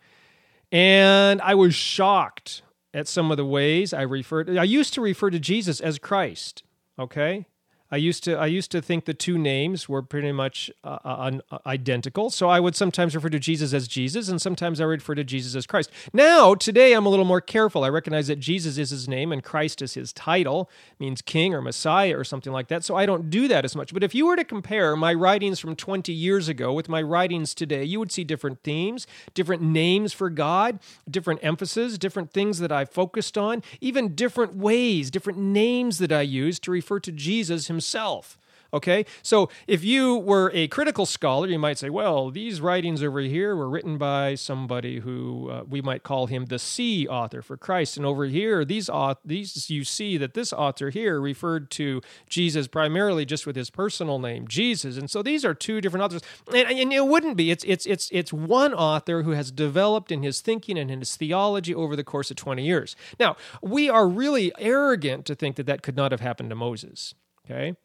and 0.73 1.41
I 1.41 1.55
was 1.55 1.73
shocked 1.73 2.63
at 2.93 3.07
some 3.07 3.31
of 3.31 3.37
the 3.37 3.45
ways 3.45 3.93
I 3.93 4.01
referred. 4.01 4.57
I 4.57 4.63
used 4.63 4.93
to 4.95 5.01
refer 5.01 5.29
to 5.29 5.39
Jesus 5.39 5.79
as 5.79 5.99
Christ. 5.99 6.63
Okay, 6.97 7.45
I 7.91 7.97
used 7.97 8.23
to 8.25 8.35
I 8.35 8.45
used 8.45 8.69
to 8.71 8.81
think 8.81 9.05
the 9.05 9.15
two 9.15 9.37
names 9.37 9.89
were 9.89 10.03
pretty 10.03 10.31
much 10.31 10.69
uh, 10.83 10.99
uh, 11.03 11.31
uh, 11.51 11.57
identical. 11.65 12.29
So 12.29 12.47
I 12.47 12.59
would 12.59 12.75
sometimes 12.75 13.15
refer 13.15 13.29
to 13.29 13.39
Jesus 13.39 13.73
as 13.73 13.87
Jesus, 13.87 14.29
and 14.29 14.39
sometimes 14.39 14.79
I 14.79 14.85
would 14.85 14.99
refer 14.99 15.15
to 15.15 15.23
Jesus 15.23 15.55
as 15.55 15.65
Christ. 15.65 15.89
Now 16.13 16.53
today 16.53 16.93
I'm 16.93 17.07
a 17.07 17.09
little 17.09 17.25
more 17.25 17.41
careful. 17.41 17.83
I 17.83 17.89
recognize 17.89 18.27
that 18.27 18.39
Jesus 18.39 18.77
is 18.77 18.91
his 18.91 19.07
name 19.07 19.31
and 19.31 19.43
Christ 19.43 19.81
is 19.81 19.95
his 19.95 20.13
title, 20.13 20.69
means 20.99 21.23
King 21.23 21.55
or 21.55 21.61
Messiah 21.61 22.15
or 22.15 22.23
something 22.23 22.53
like 22.53 22.67
that. 22.67 22.83
So 22.83 22.95
I 22.95 23.07
don't 23.07 23.31
do 23.31 23.47
that 23.47 23.65
as 23.65 23.75
much. 23.75 23.91
But 23.91 24.03
if 24.03 24.13
you 24.13 24.27
were 24.27 24.35
to 24.35 24.43
compare 24.43 24.95
my 24.95 25.13
writings 25.13 25.59
from 25.59 25.75
20 25.75 26.13
years 26.13 26.47
ago 26.47 26.71
with 26.71 26.89
my 26.89 27.01
writings 27.01 27.55
today, 27.55 27.83
you 27.83 27.97
would 27.97 28.11
see 28.11 28.23
different 28.23 28.61
themes, 28.63 29.07
different 29.33 29.63
names 29.63 30.13
for 30.13 30.29
God, 30.29 30.79
different 31.09 31.39
emphasis, 31.43 31.97
different 31.97 32.31
things 32.31 32.59
that 32.59 32.71
I 32.71 32.85
focused 32.85 33.35
on, 33.35 33.63
even 33.81 34.13
different 34.13 34.55
ways, 34.55 35.09
different 35.09 35.39
names 35.39 35.97
that 35.97 36.11
I 36.11 36.21
use 36.21 36.59
to 36.59 36.71
refer 36.71 36.99
to 36.99 37.11
Jesus 37.11 37.65
himself 37.65 37.78
himself. 37.79 38.37
Okay, 38.71 39.07
so 39.23 39.49
if 39.65 39.83
you 39.83 40.17
were 40.17 40.51
a 40.53 40.67
critical 40.67 41.07
scholar, 41.07 41.47
you 41.47 41.57
might 41.57 41.79
say, 41.79 41.89
well, 41.89 42.29
these 42.29 42.61
writings 42.61 43.01
over 43.01 43.21
here 43.21 43.55
were 43.55 43.67
written 43.67 43.97
by 43.97 44.35
somebody 44.35 44.99
who 44.99 45.49
uh, 45.49 45.63
we 45.67 45.81
might 45.81 46.03
call 46.03 46.27
him 46.27 46.45
the 46.45 46.59
C 46.59 47.07
author 47.07 47.41
for 47.41 47.57
Christ, 47.57 47.97
and 47.97 48.05
over 48.05 48.25
here, 48.25 48.63
these 48.63 48.87
these 49.25 49.71
you 49.71 49.83
see 49.83 50.17
that 50.17 50.35
this 50.35 50.53
author 50.53 50.91
here 50.91 51.19
referred 51.19 51.71
to 51.71 52.01
Jesus 52.29 52.67
primarily 52.67 53.25
just 53.25 53.47
with 53.47 53.55
his 53.55 53.71
personal 53.71 54.19
name, 54.19 54.47
Jesus, 54.47 54.97
and 54.97 55.09
so 55.09 55.23
these 55.23 55.43
are 55.43 55.55
two 55.55 55.81
different 55.81 56.03
authors, 56.03 56.21
and, 56.53 56.69
and 56.69 56.93
it 56.93 57.07
wouldn't 57.07 57.37
be. 57.37 57.49
It's 57.49 57.63
it's 57.63 57.87
it's 57.87 58.07
it's 58.11 58.31
one 58.31 58.75
author 58.75 59.23
who 59.23 59.31
has 59.31 59.49
developed 59.51 60.11
in 60.11 60.21
his 60.21 60.41
thinking 60.41 60.77
and 60.77 60.91
in 60.91 60.99
his 60.99 61.15
theology 61.15 61.73
over 61.73 61.95
the 61.95 62.03
course 62.03 62.29
of 62.29 62.37
twenty 62.37 62.65
years. 62.65 62.95
Now 63.19 63.35
we 63.63 63.89
are 63.89 64.07
really 64.07 64.51
arrogant 64.59 65.25
to 65.25 65.33
think 65.33 65.55
that 65.55 65.65
that 65.65 65.81
could 65.81 65.97
not 65.97 66.11
have 66.11 66.21
happened 66.21 66.51
to 66.51 66.55
Moses. 66.55 67.15
Okay. 67.49 67.75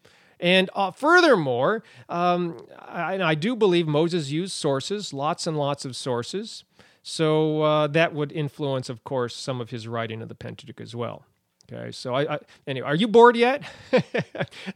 And 0.41 0.69
uh, 0.75 0.91
furthermore, 0.91 1.85
um, 2.09 2.59
I, 2.79 3.23
I, 3.23 3.35
do 3.35 3.57
believe 3.57 3.87
Moses 3.87 4.31
used 4.31 4.53
sources, 4.53 5.13
lots 5.13 5.47
and 5.47 5.57
lots 5.57 5.85
of 5.85 5.97
sources. 5.97 6.65
So 7.03 7.63
uh, 7.63 7.87
that 7.89 8.15
would 8.15 8.33
influence, 8.33 8.89
of 8.89 9.05
course, 9.05 9.37
some 9.37 9.61
of 9.61 9.71
his 9.71 9.87
writing 9.87 10.21
of 10.23 10.29
the 10.29 10.35
Pentateuch 10.35 10.81
as 10.81 10.95
well. 10.95 11.25
Okay, 11.73 11.93
so 11.93 12.15
I, 12.15 12.35
I 12.35 12.39
anyway, 12.67 12.87
are 12.87 12.95
you 12.95 13.09
bored 13.09 13.37
yet? 13.37 13.63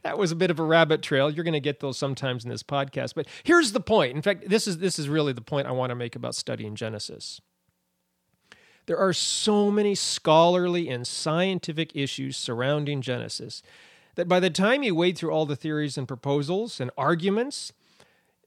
that 0.03 0.17
was 0.17 0.31
a 0.31 0.35
bit 0.35 0.49
of 0.49 0.59
a 0.59 0.63
rabbit 0.63 1.03
trail. 1.03 1.29
You're 1.29 1.43
going 1.43 1.53
to 1.53 1.59
get 1.59 1.81
those 1.81 1.97
sometimes 1.97 2.43
in 2.43 2.49
this 2.49 2.63
podcast, 2.63 3.13
but 3.13 3.27
here's 3.43 3.73
the 3.73 3.79
point. 3.79 4.15
In 4.15 4.23
fact, 4.23 4.49
this 4.49 4.67
is 4.67 4.79
this 4.79 4.97
is 4.97 5.07
really 5.07 5.33
the 5.33 5.41
point 5.41 5.67
I 5.67 5.71
want 5.71 5.91
to 5.91 5.95
make 5.95 6.15
about 6.15 6.33
studying 6.33 6.75
Genesis. 6.75 7.41
There 8.87 8.97
are 8.97 9.13
so 9.13 9.69
many 9.69 9.93
scholarly 9.93 10.89
and 10.89 11.05
scientific 11.05 11.95
issues 11.95 12.37
surrounding 12.37 13.01
Genesis 13.01 13.61
that 14.19 14.27
by 14.27 14.41
the 14.41 14.49
time 14.49 14.83
you 14.83 14.93
wade 14.93 15.17
through 15.17 15.31
all 15.31 15.45
the 15.45 15.55
theories 15.55 15.97
and 15.97 16.05
proposals 16.05 16.81
and 16.81 16.91
arguments, 16.97 17.71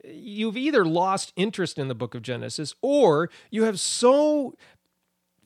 you've 0.05 0.55
either 0.55 0.85
lost 0.85 1.33
interest 1.35 1.79
in 1.79 1.89
the 1.89 1.95
book 1.95 2.15
of 2.15 2.21
Genesis 2.21 2.75
or 2.83 3.31
you 3.51 3.63
have 3.63 3.81
so 3.81 4.55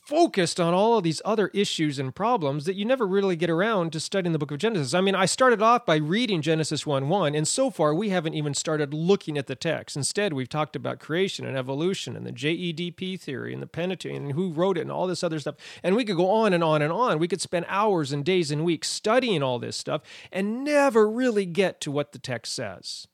focused 0.06 0.60
on 0.60 0.72
all 0.72 0.96
of 0.96 1.02
these 1.02 1.20
other 1.24 1.48
issues 1.48 1.98
and 1.98 2.14
problems 2.14 2.64
that 2.64 2.76
you 2.76 2.84
never 2.84 3.04
really 3.04 3.34
get 3.34 3.50
around 3.50 3.92
to 3.92 3.98
studying 3.98 4.32
the 4.32 4.38
book 4.38 4.52
of 4.52 4.58
Genesis. 4.58 4.94
I 4.94 5.00
mean, 5.00 5.16
I 5.16 5.26
started 5.26 5.60
off 5.60 5.84
by 5.84 5.96
reading 5.96 6.42
Genesis 6.42 6.86
1 6.86 7.08
1, 7.08 7.34
and 7.34 7.46
so 7.46 7.70
far 7.70 7.92
we 7.92 8.10
haven't 8.10 8.34
even 8.34 8.54
started 8.54 8.94
looking 8.94 9.36
at 9.36 9.48
the 9.48 9.56
text. 9.56 9.96
Instead, 9.96 10.32
we've 10.32 10.48
talked 10.48 10.76
about 10.76 11.00
creation 11.00 11.44
and 11.44 11.56
evolution 11.56 12.14
and 12.14 12.24
the 12.24 12.32
JEDP 12.32 13.20
theory 13.20 13.52
and 13.52 13.60
the 13.60 13.66
Pentateuch 13.66 14.12
and 14.12 14.32
who 14.32 14.52
wrote 14.52 14.78
it 14.78 14.82
and 14.82 14.92
all 14.92 15.08
this 15.08 15.24
other 15.24 15.40
stuff. 15.40 15.56
And 15.82 15.96
we 15.96 16.04
could 16.04 16.16
go 16.16 16.30
on 16.30 16.52
and 16.52 16.62
on 16.62 16.82
and 16.82 16.92
on. 16.92 17.18
We 17.18 17.28
could 17.28 17.40
spend 17.40 17.66
hours 17.68 18.12
and 18.12 18.24
days 18.24 18.52
and 18.52 18.64
weeks 18.64 18.88
studying 18.88 19.42
all 19.42 19.58
this 19.58 19.76
stuff 19.76 20.02
and 20.30 20.62
never 20.62 21.10
really 21.10 21.46
get 21.46 21.80
to 21.80 21.90
what 21.90 22.12
the 22.12 22.20
text 22.20 22.54
says. 22.54 23.08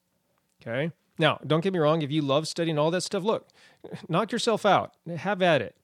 Okay? 0.61 0.93
Now, 1.19 1.41
don't 1.47 1.63
get 1.63 1.73
me 1.73 1.79
wrong, 1.79 2.03
if 2.03 2.11
you 2.11 2.21
love 2.21 2.47
studying 2.49 2.79
all 2.79 2.91
that 2.91 3.03
stuff, 3.03 3.23
look, 3.23 3.49
knock 4.11 4.31
yourself 4.31 4.67
out. 4.67 4.93
Have 5.17 5.41
at 5.41 5.63
it. 5.63 5.75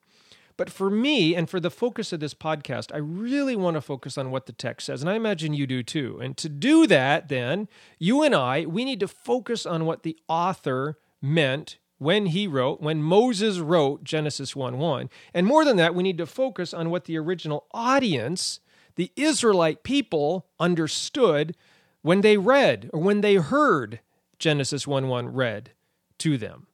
But 0.58 0.70
for 0.70 0.90
me 0.90 1.36
and 1.36 1.48
for 1.48 1.60
the 1.60 1.70
focus 1.70 2.12
of 2.12 2.18
this 2.18 2.34
podcast, 2.34 2.92
I 2.92 2.98
really 2.98 3.54
want 3.54 3.76
to 3.76 3.80
focus 3.80 4.18
on 4.18 4.32
what 4.32 4.46
the 4.46 4.52
text 4.52 4.86
says. 4.86 5.00
And 5.00 5.08
I 5.08 5.14
imagine 5.14 5.54
you 5.54 5.68
do 5.68 5.84
too. 5.84 6.18
And 6.20 6.36
to 6.36 6.48
do 6.48 6.86
that, 6.88 7.28
then, 7.28 7.68
you 7.98 8.24
and 8.24 8.34
I, 8.34 8.66
we 8.66 8.84
need 8.84 8.98
to 9.00 9.08
focus 9.08 9.64
on 9.64 9.86
what 9.86 10.02
the 10.02 10.18
author 10.28 10.98
meant 11.22 11.78
when 11.98 12.26
he 12.26 12.48
wrote, 12.48 12.80
when 12.80 13.02
Moses 13.02 13.60
wrote 13.60 14.02
Genesis 14.02 14.56
1 14.56 14.78
1. 14.78 15.08
And 15.32 15.46
more 15.46 15.64
than 15.64 15.76
that, 15.76 15.94
we 15.94 16.02
need 16.02 16.18
to 16.18 16.26
focus 16.26 16.74
on 16.74 16.90
what 16.90 17.04
the 17.04 17.16
original 17.16 17.66
audience, 17.72 18.58
the 18.96 19.12
Israelite 19.14 19.84
people, 19.84 20.46
understood 20.58 21.56
when 22.02 22.20
they 22.22 22.36
read 22.36 22.90
or 22.92 23.00
when 23.00 23.20
they 23.20 23.36
heard 23.36 24.00
Genesis 24.40 24.88
1 24.88 25.06
1 25.06 25.32
read 25.32 25.70
to 26.18 26.36
them. 26.36 26.66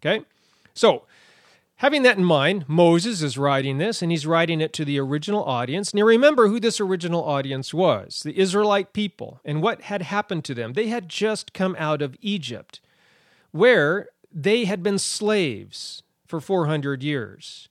Okay? 0.00 0.24
So, 0.72 1.04
Having 1.78 2.02
that 2.02 2.18
in 2.18 2.24
mind, 2.24 2.64
Moses 2.68 3.22
is 3.22 3.38
writing 3.38 3.78
this, 3.78 4.02
and 4.02 4.10
he's 4.10 4.26
writing 4.26 4.60
it 4.60 4.72
to 4.72 4.84
the 4.84 4.98
original 4.98 5.44
audience. 5.44 5.94
Now, 5.94 6.02
remember 6.02 6.48
who 6.48 6.58
this 6.58 6.80
original 6.80 7.22
audience 7.22 7.72
was 7.72 8.22
the 8.24 8.36
Israelite 8.36 8.92
people, 8.92 9.40
and 9.44 9.62
what 9.62 9.82
had 9.82 10.02
happened 10.02 10.44
to 10.46 10.54
them. 10.54 10.72
They 10.72 10.88
had 10.88 11.08
just 11.08 11.52
come 11.52 11.76
out 11.78 12.02
of 12.02 12.16
Egypt, 12.20 12.80
where 13.52 14.08
they 14.32 14.64
had 14.64 14.82
been 14.82 14.98
slaves 14.98 16.02
for 16.26 16.40
400 16.40 17.04
years. 17.04 17.68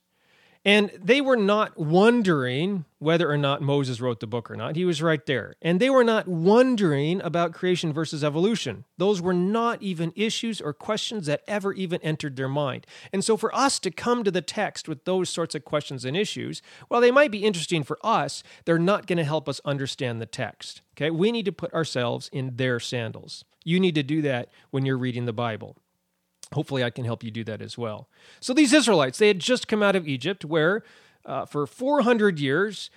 And 0.64 0.90
they 1.02 1.20
were 1.20 1.36
not 1.36 1.78
wondering 1.78 2.84
whether 2.98 3.30
or 3.30 3.38
not 3.38 3.62
Moses 3.62 4.00
wrote 4.00 4.20
the 4.20 4.26
book 4.26 4.50
or 4.50 4.56
not. 4.56 4.76
He 4.76 4.84
was 4.84 5.00
right 5.00 5.24
there. 5.24 5.54
And 5.62 5.78
they 5.78 5.88
were 5.88 6.04
not 6.04 6.26
wondering 6.26 7.22
about 7.22 7.52
creation 7.52 7.92
versus 7.92 8.24
evolution. 8.24 8.84
Those 8.96 9.22
were 9.22 9.32
not 9.34 9.82
even 9.82 10.12
issues 10.16 10.60
or 10.60 10.72
questions 10.72 11.26
that 11.26 11.42
ever 11.46 11.72
even 11.72 12.00
entered 12.02 12.36
their 12.36 12.48
mind. 12.48 12.86
And 13.12 13.24
so 13.24 13.36
for 13.36 13.54
us 13.54 13.78
to 13.80 13.90
come 13.90 14.24
to 14.24 14.30
the 14.30 14.42
text 14.42 14.88
with 14.88 15.04
those 15.04 15.30
sorts 15.30 15.54
of 15.54 15.64
questions 15.64 16.04
and 16.04 16.16
issues, 16.16 16.60
while 16.88 17.00
they 17.00 17.12
might 17.12 17.30
be 17.30 17.44
interesting 17.44 17.84
for 17.84 17.98
us, 18.02 18.42
they're 18.64 18.78
not 18.78 19.06
going 19.06 19.18
to 19.18 19.24
help 19.24 19.48
us 19.48 19.60
understand 19.64 20.20
the 20.20 20.26
text. 20.26 20.82
Okay? 20.96 21.10
We 21.10 21.30
need 21.30 21.44
to 21.44 21.52
put 21.52 21.72
ourselves 21.72 22.28
in 22.32 22.56
their 22.56 22.80
sandals. 22.80 23.44
You 23.64 23.78
need 23.78 23.94
to 23.94 24.02
do 24.02 24.22
that 24.22 24.50
when 24.70 24.84
you're 24.84 24.98
reading 24.98 25.26
the 25.26 25.32
Bible. 25.32 25.76
Hopefully, 26.52 26.82
I 26.82 26.90
can 26.90 27.04
help 27.04 27.22
you 27.22 27.30
do 27.30 27.44
that 27.44 27.60
as 27.60 27.76
well. 27.76 28.08
So, 28.40 28.52
these 28.52 28.72
Israelites, 28.72 29.18
they 29.18 29.28
had 29.28 29.38
just 29.38 29.68
come 29.68 29.82
out 29.82 29.96
of 29.96 30.08
Egypt, 30.08 30.44
where 30.44 30.82
uh, 31.24 31.44
for 31.44 31.66
400 31.66 32.40
years, 32.40 32.90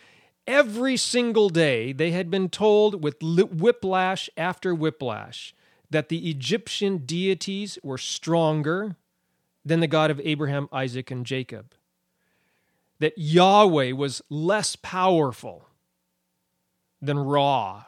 every 0.48 0.98
single 0.98 1.50
day, 1.50 1.92
they 1.92 2.12
had 2.12 2.32
been 2.32 2.50
told 2.50 3.04
with 3.04 3.22
whiplash 3.22 4.30
after 4.38 4.74
whiplash 4.74 5.54
that 5.90 6.10
the 6.10 6.30
Egyptian 6.30 7.00
deities 7.00 7.78
were 7.84 7.98
stronger 7.98 8.96
than 9.64 9.82
the 9.82 9.88
God 9.88 10.10
of 10.10 10.22
Abraham, 10.24 10.68
Isaac, 10.72 11.12
and 11.12 11.26
Jacob, 11.26 11.74
that 13.00 13.18
Yahweh 13.18 13.92
was 13.92 14.22
less 14.30 14.76
powerful 14.78 15.68
than 17.02 17.20
Ra, 17.20 17.86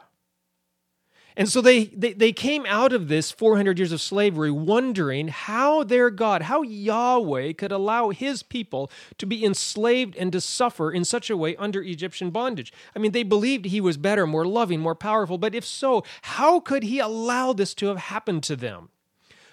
and 1.36 1.48
so 1.48 1.60
they, 1.60 1.86
they, 1.86 2.12
they 2.12 2.32
came 2.32 2.64
out 2.66 2.92
of 2.92 3.08
this 3.08 3.32
400 3.32 3.76
years 3.76 3.90
of 3.90 4.00
slavery 4.00 4.52
wondering 4.52 5.28
how 5.28 5.82
their 5.82 6.08
God, 6.08 6.42
how 6.42 6.62
Yahweh 6.62 7.54
could 7.54 7.72
allow 7.72 8.10
his 8.10 8.44
people 8.44 8.88
to 9.18 9.26
be 9.26 9.44
enslaved 9.44 10.16
and 10.16 10.30
to 10.30 10.40
suffer 10.40 10.92
in 10.92 11.04
such 11.04 11.30
a 11.30 11.36
way 11.36 11.56
under 11.56 11.82
Egyptian 11.82 12.30
bondage. 12.30 12.72
I 12.94 13.00
mean, 13.00 13.10
they 13.10 13.24
believed 13.24 13.64
he 13.64 13.80
was 13.80 13.96
better, 13.96 14.28
more 14.28 14.46
loving, 14.46 14.78
more 14.78 14.94
powerful, 14.94 15.36
but 15.36 15.56
if 15.56 15.64
so, 15.64 16.04
how 16.22 16.60
could 16.60 16.84
he 16.84 17.00
allow 17.00 17.52
this 17.52 17.74
to 17.74 17.86
have 17.86 17.98
happened 17.98 18.44
to 18.44 18.54
them? 18.54 18.90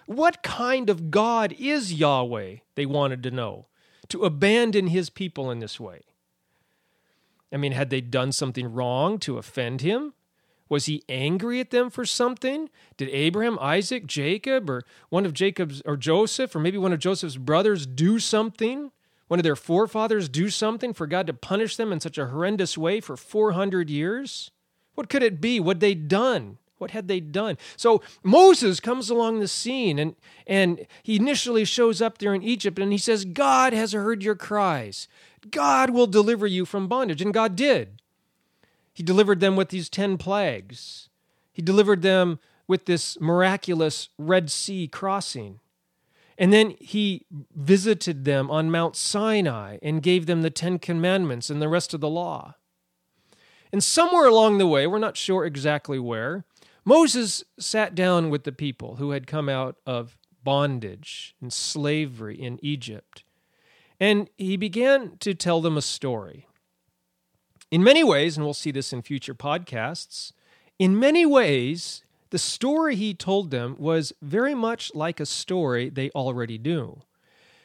What 0.06 0.44
kind 0.44 0.88
of 0.88 1.10
God 1.10 1.56
is 1.58 1.94
Yahweh? 1.94 2.58
They 2.76 2.86
wanted 2.86 3.24
to 3.24 3.32
know, 3.32 3.66
to 4.10 4.24
abandon 4.24 4.88
his 4.88 5.10
people 5.10 5.50
in 5.50 5.60
this 5.60 5.80
way. 5.80 6.02
I 7.52 7.58
mean, 7.58 7.72
had 7.72 7.90
they 7.90 8.02
done 8.02 8.32
something 8.32 8.72
wrong 8.72 9.18
to 9.20 9.40
offend 9.40 9.82
him? 9.82 10.14
Was 10.72 10.86
he 10.86 11.04
angry 11.10 11.60
at 11.60 11.72
them 11.72 11.90
for 11.90 12.06
something? 12.06 12.70
Did 12.96 13.10
Abraham, 13.10 13.60
Isaac, 13.60 14.08
Jacob, 14.08 14.70
or 14.70 14.86
one 15.10 15.26
of 15.26 15.34
Jacob's, 15.34 15.82
or 15.86 15.98
Joseph, 15.98 16.56
or 16.56 16.60
maybe 16.60 16.78
one 16.78 16.94
of 16.94 17.00
Joseph's 17.00 17.36
brothers 17.36 17.86
do 17.86 18.20
something? 18.20 18.90
One 19.28 19.38
of 19.38 19.44
their 19.44 19.58
forefathers 19.58 20.30
do 20.30 20.50
something 20.50 20.94
for 20.94 21.08
God 21.08 21.28
to 21.28 21.34
punish 21.34 21.76
them 21.76 21.92
in 21.92 22.00
such 22.00 22.18
a 22.18 22.28
horrendous 22.28 22.78
way 22.78 23.02
for 23.02 23.18
400 23.18 23.90
years? 23.90 24.52
What 24.96 25.10
could 25.10 25.24
it 25.24 25.42
be? 25.42 25.60
What 25.60 25.82
they 25.82 25.94
done? 25.94 26.58
What 26.78 26.92
had 26.92 27.10
they 27.10 27.20
done? 27.20 27.58
So 27.76 28.02
Moses 28.24 28.80
comes 28.80 29.10
along 29.10 29.42
the 29.42 29.50
scene 29.50 30.00
and, 30.00 30.16
and 30.48 30.88
he 31.04 31.18
initially 31.18 31.66
shows 31.66 32.02
up 32.02 32.20
there 32.20 32.34
in 32.34 32.44
Egypt 32.44 32.80
and 32.80 32.94
he 32.94 32.98
says, 32.98 33.26
God 33.26 33.74
has 33.74 33.92
heard 33.92 34.24
your 34.24 34.36
cries. 34.36 35.10
God 35.50 35.90
will 35.90 36.08
deliver 36.08 36.48
you 36.48 36.66
from 36.66 36.88
bondage. 36.88 37.22
And 37.22 37.34
God 37.34 37.58
did. 37.58 38.01
He 38.94 39.04
delivered 39.04 39.40
them 39.40 39.56
with 39.56 39.70
these 39.70 39.90
10 39.90 40.18
plagues. 40.18 41.10
He 41.52 41.62
delivered 41.62 42.02
them 42.02 42.40
with 42.68 42.86
this 42.86 43.20
miraculous 43.20 44.10
Red 44.18 44.50
Sea 44.50 44.88
crossing. 44.88 45.60
And 46.38 46.52
then 46.52 46.76
he 46.80 47.26
visited 47.56 48.26
them 48.26 48.50
on 48.50 48.72
Mount 48.72 48.96
Sinai 48.96 49.78
and 49.82 50.02
gave 50.02 50.26
them 50.26 50.42
the 50.42 50.50
Ten 50.50 50.80
Commandments 50.80 51.50
and 51.50 51.62
the 51.62 51.70
rest 51.70 51.94
of 51.94 52.02
the 52.02 52.10
law. 52.10 52.56
And 53.72 53.84
somewhere 53.84 54.28
along 54.28 54.58
the 54.58 54.68
way, 54.68 54.88
we're 54.88 55.00
not 55.00 55.18
sure 55.18 55.46
exactly 55.46 56.00
where, 56.00 56.46
Moses 56.84 57.44
sat 57.60 57.94
down 57.94 58.30
with 58.30 58.44
the 58.44 58.52
people 58.52 58.96
who 58.96 59.12
had 59.12 59.28
come 59.28 59.48
out 59.48 59.78
of 59.86 60.18
bondage 60.44 61.36
and 61.42 61.54
slavery 61.54 62.42
in 62.42 62.60
Egypt. 62.64 63.24
And 64.00 64.30
he 64.38 64.58
began 64.58 65.18
to 65.20 65.36
tell 65.36 65.62
them 65.62 65.78
a 65.78 65.82
story. 65.82 66.48
In 67.72 67.84
many 67.84 68.04
ways, 68.04 68.36
and 68.36 68.46
we'll 68.46 68.54
see 68.54 68.72
this 68.72 68.92
in 68.92 69.02
future 69.02 69.34
podcasts, 69.34 70.34
in 70.78 71.00
many 71.00 71.26
ways, 71.26 72.04
the 72.30 72.38
story 72.38 72.96
he 72.98 73.14
told 73.14 73.50
them 73.50 73.76
was 73.80 74.12
very 74.22 74.54
much 74.54 74.94
like 74.94 75.22
a 75.22 75.26
story 75.26 75.90
they 75.90 76.10
already 76.12 76.58
knew. 76.58 77.02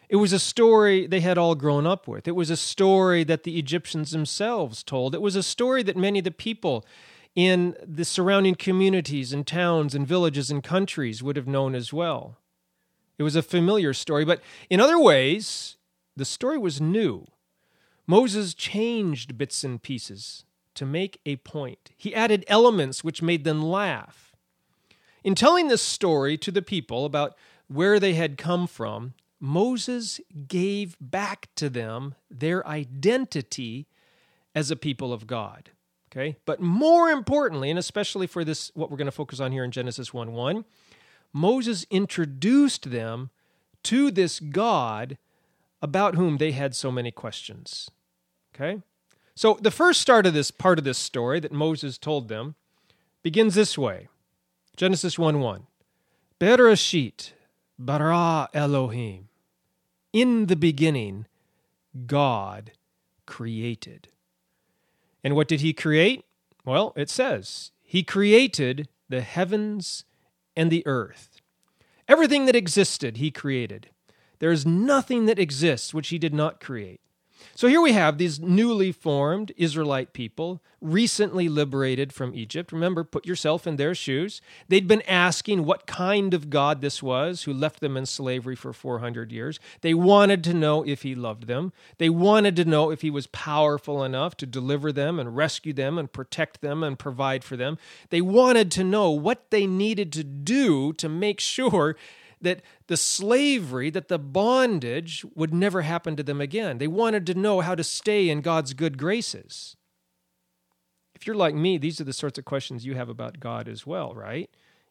It 0.08 0.16
was 0.16 0.32
a 0.32 0.38
story 0.38 1.08
they 1.08 1.20
had 1.20 1.36
all 1.36 1.56
grown 1.56 1.86
up 1.86 2.06
with. 2.06 2.28
It 2.28 2.36
was 2.36 2.50
a 2.50 2.56
story 2.56 3.24
that 3.24 3.42
the 3.42 3.58
Egyptians 3.58 4.12
themselves 4.12 4.84
told. 4.84 5.14
It 5.14 5.20
was 5.22 5.34
a 5.34 5.42
story 5.42 5.82
that 5.82 5.96
many 5.96 6.20
of 6.20 6.24
the 6.24 6.30
people 6.30 6.86
in 7.34 7.74
the 7.84 8.04
surrounding 8.04 8.54
communities 8.54 9.32
and 9.32 9.44
towns 9.44 9.94
and 9.94 10.06
villages 10.06 10.50
and 10.50 10.62
countries 10.62 11.22
would 11.22 11.36
have 11.36 11.48
known 11.48 11.74
as 11.74 11.92
well. 11.92 12.36
It 13.18 13.24
was 13.24 13.34
a 13.34 13.42
familiar 13.42 13.92
story, 13.92 14.24
but 14.24 14.40
in 14.70 14.80
other 14.80 14.98
ways, 14.98 15.76
the 16.14 16.24
story 16.24 16.58
was 16.58 16.80
new. 16.80 17.26
Moses 18.06 18.54
changed 18.54 19.36
bits 19.36 19.64
and 19.64 19.82
pieces 19.82 20.44
to 20.74 20.86
make 20.86 21.20
a 21.26 21.36
point. 21.36 21.90
He 21.96 22.14
added 22.14 22.44
elements 22.46 23.02
which 23.02 23.22
made 23.22 23.44
them 23.44 23.62
laugh. 23.62 24.32
In 25.24 25.34
telling 25.34 25.68
this 25.68 25.82
story 25.82 26.36
to 26.38 26.52
the 26.52 26.62
people 26.62 27.04
about 27.04 27.36
where 27.66 27.98
they 27.98 28.14
had 28.14 28.38
come 28.38 28.66
from, 28.66 29.14
Moses 29.40 30.20
gave 30.46 30.96
back 31.00 31.48
to 31.56 31.68
them 31.68 32.14
their 32.30 32.66
identity 32.66 33.86
as 34.54 34.70
a 34.70 34.76
people 34.76 35.12
of 35.12 35.26
God. 35.26 35.70
Okay? 36.10 36.36
But 36.46 36.60
more 36.60 37.10
importantly, 37.10 37.70
and 37.70 37.78
especially 37.78 38.26
for 38.26 38.44
this 38.44 38.70
what 38.74 38.90
we're 38.90 38.96
going 38.96 39.06
to 39.06 39.12
focus 39.12 39.40
on 39.40 39.52
here 39.52 39.64
in 39.64 39.70
Genesis 39.70 40.14
1 40.14 40.32
1, 40.32 40.64
Moses 41.32 41.86
introduced 41.90 42.90
them 42.90 43.30
to 43.82 44.10
this 44.10 44.40
God 44.40 45.18
about 45.82 46.14
whom 46.14 46.38
they 46.38 46.52
had 46.52 46.74
so 46.74 46.90
many 46.90 47.10
questions. 47.10 47.90
Okay? 48.56 48.82
So 49.34 49.58
the 49.60 49.70
first 49.70 50.00
start 50.00 50.26
of 50.26 50.32
this 50.34 50.50
part 50.50 50.78
of 50.78 50.84
this 50.84 50.98
story 50.98 51.40
that 51.40 51.52
Moses 51.52 51.98
told 51.98 52.28
them 52.28 52.54
begins 53.22 53.54
this 53.54 53.76
way 53.76 54.08
Genesis 54.76 55.18
1 55.18 55.40
1. 55.40 55.66
Bereshit 56.40 57.32
bara 57.78 58.48
Elohim. 58.54 59.28
In 60.12 60.46
the 60.46 60.56
beginning, 60.56 61.26
God 62.06 62.72
created. 63.26 64.08
And 65.22 65.34
what 65.34 65.48
did 65.48 65.60
he 65.60 65.72
create? 65.72 66.24
Well, 66.64 66.92
it 66.96 67.10
says, 67.10 67.70
He 67.82 68.02
created 68.02 68.88
the 69.08 69.20
heavens 69.20 70.04
and 70.56 70.70
the 70.70 70.86
earth. 70.86 71.40
Everything 72.08 72.46
that 72.46 72.56
existed, 72.56 73.18
He 73.18 73.30
created. 73.30 73.90
There 74.38 74.52
is 74.52 74.66
nothing 74.66 75.26
that 75.26 75.38
exists 75.38 75.94
which 75.94 76.08
He 76.08 76.18
did 76.18 76.34
not 76.34 76.60
create. 76.60 77.00
So 77.54 77.68
here 77.68 77.80
we 77.80 77.92
have 77.92 78.18
these 78.18 78.40
newly 78.40 78.92
formed 78.92 79.52
Israelite 79.56 80.12
people, 80.12 80.62
recently 80.80 81.48
liberated 81.48 82.12
from 82.12 82.34
Egypt. 82.34 82.70
Remember, 82.70 83.02
put 83.02 83.26
yourself 83.26 83.66
in 83.66 83.76
their 83.76 83.94
shoes. 83.94 84.40
They'd 84.68 84.86
been 84.86 85.02
asking 85.02 85.64
what 85.64 85.86
kind 85.86 86.34
of 86.34 86.50
God 86.50 86.80
this 86.80 87.02
was 87.02 87.44
who 87.44 87.52
left 87.52 87.80
them 87.80 87.96
in 87.96 88.06
slavery 88.06 88.56
for 88.56 88.72
400 88.72 89.32
years. 89.32 89.58
They 89.80 89.94
wanted 89.94 90.44
to 90.44 90.54
know 90.54 90.84
if 90.84 91.02
he 91.02 91.14
loved 91.14 91.46
them. 91.46 91.72
They 91.98 92.10
wanted 92.10 92.56
to 92.56 92.64
know 92.64 92.90
if 92.90 93.00
he 93.00 93.10
was 93.10 93.26
powerful 93.28 94.04
enough 94.04 94.36
to 94.38 94.46
deliver 94.46 94.92
them 94.92 95.18
and 95.18 95.36
rescue 95.36 95.72
them 95.72 95.98
and 95.98 96.12
protect 96.12 96.60
them 96.60 96.82
and 96.82 96.98
provide 96.98 97.42
for 97.42 97.56
them. 97.56 97.78
They 98.10 98.20
wanted 98.20 98.70
to 98.72 98.84
know 98.84 99.10
what 99.10 99.50
they 99.50 99.66
needed 99.66 100.12
to 100.12 100.24
do 100.24 100.92
to 100.94 101.08
make 101.08 101.40
sure 101.40 101.96
that 102.40 102.62
the 102.86 102.96
slavery, 102.96 103.90
that 103.90 104.08
the 104.08 104.18
bondage 104.18 105.24
would 105.34 105.54
never 105.54 105.82
happen 105.82 106.16
to 106.16 106.22
them 106.22 106.40
again. 106.40 106.78
They 106.78 106.86
wanted 106.86 107.26
to 107.26 107.34
know 107.34 107.60
how 107.60 107.74
to 107.74 107.84
stay 107.84 108.28
in 108.28 108.40
God's 108.40 108.74
good 108.74 108.98
graces. 108.98 109.76
If 111.14 111.26
you're 111.26 111.36
like 111.36 111.54
me, 111.54 111.78
these 111.78 112.00
are 112.00 112.04
the 112.04 112.12
sorts 112.12 112.38
of 112.38 112.44
questions 112.44 112.84
you 112.84 112.94
have 112.94 113.08
about 113.08 113.40
God 113.40 113.68
as 113.68 113.86
well, 113.86 114.14
right? 114.14 114.50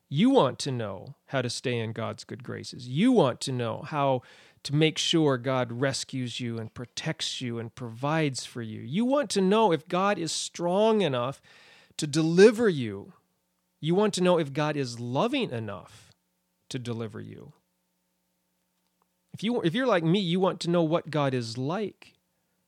You 0.10 0.30
want 0.30 0.60
to 0.60 0.72
know 0.72 1.16
how 1.28 1.42
to 1.42 1.50
stay 1.50 1.78
in 1.78 1.92
God's 1.92 2.24
good 2.24 2.44
graces. 2.44 2.88
You 2.88 3.12
want 3.12 3.42
to 3.42 3.52
know 3.52 3.84
how 3.86 4.22
to 4.64 4.74
make 4.74 4.98
sure 4.98 5.38
God 5.38 5.72
rescues 5.72 6.40
you 6.40 6.58
and 6.58 6.74
protects 6.74 7.42
you 7.42 7.60
and 7.60 7.74
provides 7.74 8.46
for 8.46 8.64
you. 8.64 8.82
You 8.82 9.06
want 9.06 9.30
to 9.32 9.42
know 9.42 9.72
if 9.72 9.88
God 9.88 10.18
is 10.18 10.32
strong 10.32 11.02
enough 11.02 11.42
to 11.98 12.08
deliver 12.08 12.68
you. 12.68 13.14
You 13.80 13.94
want 13.94 14.16
to 14.16 14.24
know 14.24 14.40
if 14.40 14.52
God 14.52 14.76
is 14.76 15.00
loving 15.00 15.52
enough 15.52 16.05
to 16.70 16.80
deliver 16.80 17.22
you. 17.22 17.54
If 19.34 19.44
you 19.44 19.62
if 19.62 19.74
you're 19.74 19.88
like 19.88 20.04
me, 20.04 20.20
you 20.20 20.40
want 20.40 20.60
to 20.62 20.70
know 20.70 20.84
what 20.84 21.10
God 21.10 21.34
is 21.34 21.58
like. 21.58 22.14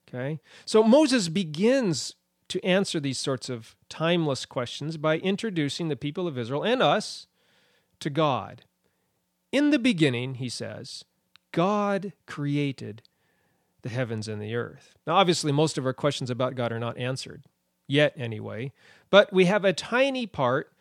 Okay? 0.07 0.39
So 0.65 0.83
Moses 0.83 1.29
begins 1.29 2.15
to 2.49 2.63
answer 2.63 2.99
these 2.99 3.19
sorts 3.19 3.49
of 3.49 3.75
timeless 3.89 4.45
questions 4.45 4.97
by 4.97 5.17
introducing 5.17 5.89
the 5.89 5.95
people 5.95 6.27
of 6.27 6.37
Israel 6.37 6.63
and 6.63 6.81
us 6.81 7.27
to 7.99 8.09
God. 8.09 8.63
In 9.51 9.69
the 9.71 9.79
beginning, 9.79 10.35
he 10.35 10.49
says, 10.49 11.03
God 11.51 12.13
created 12.25 13.03
the 13.81 13.89
heavens 13.89 14.27
and 14.27 14.41
the 14.41 14.55
earth. 14.55 14.95
Now, 15.05 15.15
obviously, 15.15 15.51
most 15.51 15.77
of 15.77 15.85
our 15.85 15.93
questions 15.93 16.29
about 16.29 16.55
God 16.55 16.71
are 16.71 16.79
not 16.79 16.97
answered, 16.97 17.45
yet 17.87 18.13
anyway, 18.17 18.73
but 19.09 19.31
we 19.31 19.45
have 19.45 19.63
a 19.63 19.73
tiny 19.73 20.25
part 20.25 20.71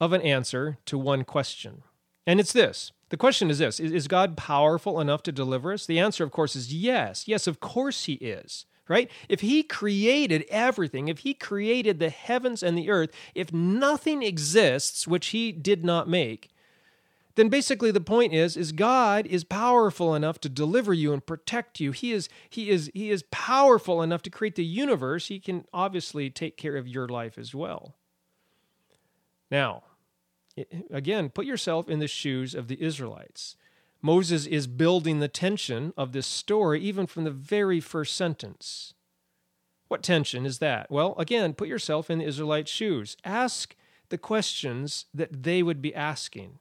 of 0.00 0.12
an 0.12 0.20
answer 0.22 0.78
to 0.86 0.98
one 0.98 1.24
question. 1.24 1.82
And 2.26 2.40
it's 2.40 2.52
this 2.52 2.92
the 3.10 3.16
question 3.16 3.50
is 3.50 3.58
this 3.58 3.78
Is 3.78 4.08
God 4.08 4.36
powerful 4.36 5.00
enough 5.00 5.22
to 5.24 5.32
deliver 5.32 5.72
us? 5.72 5.86
The 5.86 5.98
answer, 5.98 6.24
of 6.24 6.32
course, 6.32 6.56
is 6.56 6.74
yes. 6.74 7.28
Yes, 7.28 7.46
of 7.46 7.60
course 7.60 8.06
He 8.06 8.14
is, 8.14 8.66
right? 8.88 9.10
If 9.28 9.40
He 9.40 9.62
created 9.62 10.44
everything, 10.50 11.08
if 11.08 11.18
He 11.20 11.34
created 11.34 11.98
the 11.98 12.10
heavens 12.10 12.62
and 12.62 12.76
the 12.76 12.90
earth, 12.90 13.10
if 13.34 13.52
nothing 13.52 14.22
exists 14.22 15.06
which 15.06 15.28
He 15.28 15.52
did 15.52 15.84
not 15.84 16.08
make, 16.08 16.50
then 17.36 17.48
basically 17.48 17.90
the 17.90 18.00
point 18.00 18.32
is 18.32 18.56
is 18.56 18.72
God 18.72 19.26
is 19.26 19.44
powerful 19.44 20.14
enough 20.14 20.40
to 20.40 20.48
deliver 20.48 20.92
you 20.92 21.12
and 21.12 21.24
protect 21.24 21.80
you. 21.80 21.92
He 21.92 22.12
is 22.12 22.28
he 22.48 22.70
is 22.70 22.90
he 22.94 23.10
is 23.10 23.24
powerful 23.30 24.02
enough 24.02 24.22
to 24.22 24.30
create 24.30 24.54
the 24.54 24.64
universe. 24.64 25.28
He 25.28 25.40
can 25.40 25.66
obviously 25.72 26.30
take 26.30 26.56
care 26.56 26.76
of 26.76 26.88
your 26.88 27.08
life 27.08 27.38
as 27.38 27.54
well. 27.54 27.94
Now, 29.50 29.82
again, 30.90 31.30
put 31.30 31.46
yourself 31.46 31.88
in 31.88 31.98
the 31.98 32.08
shoes 32.08 32.54
of 32.54 32.68
the 32.68 32.80
Israelites. 32.82 33.56
Moses 34.02 34.46
is 34.46 34.66
building 34.66 35.20
the 35.20 35.28
tension 35.28 35.92
of 35.96 36.12
this 36.12 36.26
story 36.26 36.80
even 36.80 37.06
from 37.06 37.24
the 37.24 37.30
very 37.30 37.80
first 37.80 38.14
sentence. 38.16 38.94
What 39.88 40.02
tension 40.02 40.44
is 40.44 40.58
that? 40.58 40.90
Well, 40.90 41.14
again, 41.18 41.54
put 41.54 41.68
yourself 41.68 42.10
in 42.10 42.18
the 42.18 42.26
Israelites' 42.26 42.70
shoes. 42.70 43.16
Ask 43.24 43.74
the 44.08 44.18
questions 44.18 45.06
that 45.14 45.42
they 45.44 45.62
would 45.62 45.80
be 45.80 45.94
asking. 45.94 46.58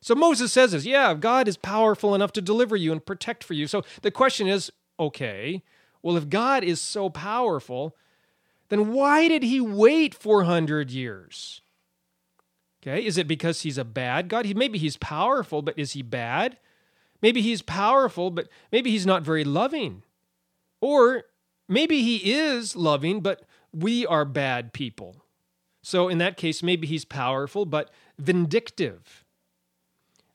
So 0.00 0.14
Moses 0.14 0.52
says 0.52 0.72
this, 0.72 0.84
yeah, 0.84 1.14
God 1.14 1.48
is 1.48 1.56
powerful 1.56 2.14
enough 2.14 2.32
to 2.32 2.42
deliver 2.42 2.76
you 2.76 2.92
and 2.92 3.04
protect 3.04 3.44
for 3.44 3.54
you. 3.54 3.66
So 3.66 3.84
the 4.02 4.10
question 4.10 4.48
is, 4.48 4.72
okay, 4.98 5.62
well, 6.02 6.16
if 6.16 6.28
God 6.28 6.64
is 6.64 6.80
so 6.80 7.08
powerful, 7.08 7.96
then 8.68 8.92
why 8.92 9.28
did 9.28 9.44
he 9.44 9.60
wait 9.60 10.14
400 10.14 10.90
years? 10.90 11.62
Okay, 12.82 13.04
is 13.04 13.16
it 13.16 13.28
because 13.28 13.60
he's 13.60 13.78
a 13.78 13.84
bad 13.84 14.28
God? 14.28 14.44
He, 14.44 14.54
maybe 14.54 14.78
he's 14.78 14.96
powerful, 14.96 15.62
but 15.62 15.78
is 15.78 15.92
he 15.92 16.02
bad? 16.02 16.58
Maybe 17.20 17.40
he's 17.40 17.62
powerful, 17.62 18.30
but 18.30 18.48
maybe 18.72 18.90
he's 18.90 19.06
not 19.06 19.22
very 19.22 19.44
loving. 19.44 20.02
Or 20.80 21.24
maybe 21.68 22.02
he 22.02 22.32
is 22.32 22.74
loving, 22.74 23.20
but 23.20 23.44
we 23.72 24.04
are 24.04 24.24
bad 24.24 24.72
people. 24.72 25.16
So 25.82 26.08
in 26.08 26.18
that 26.18 26.36
case, 26.36 26.62
maybe 26.62 26.88
he's 26.88 27.04
powerful, 27.04 27.64
but 27.66 27.90
vindictive. 28.18 29.24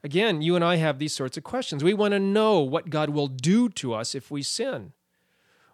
Again, 0.03 0.41
you 0.41 0.55
and 0.55 0.63
I 0.63 0.77
have 0.77 0.99
these 0.99 1.13
sorts 1.13 1.35
of 1.35 1.43
questions. 1.43 1.83
We 1.83 1.93
want 1.93 2.13
to 2.13 2.19
know 2.19 2.61
what 2.61 2.89
God 2.89 3.09
will 3.09 3.27
do 3.27 3.67
to 3.69 3.93
us 3.93 4.15
if 4.15 4.31
we 4.31 4.41
sin. 4.41 4.93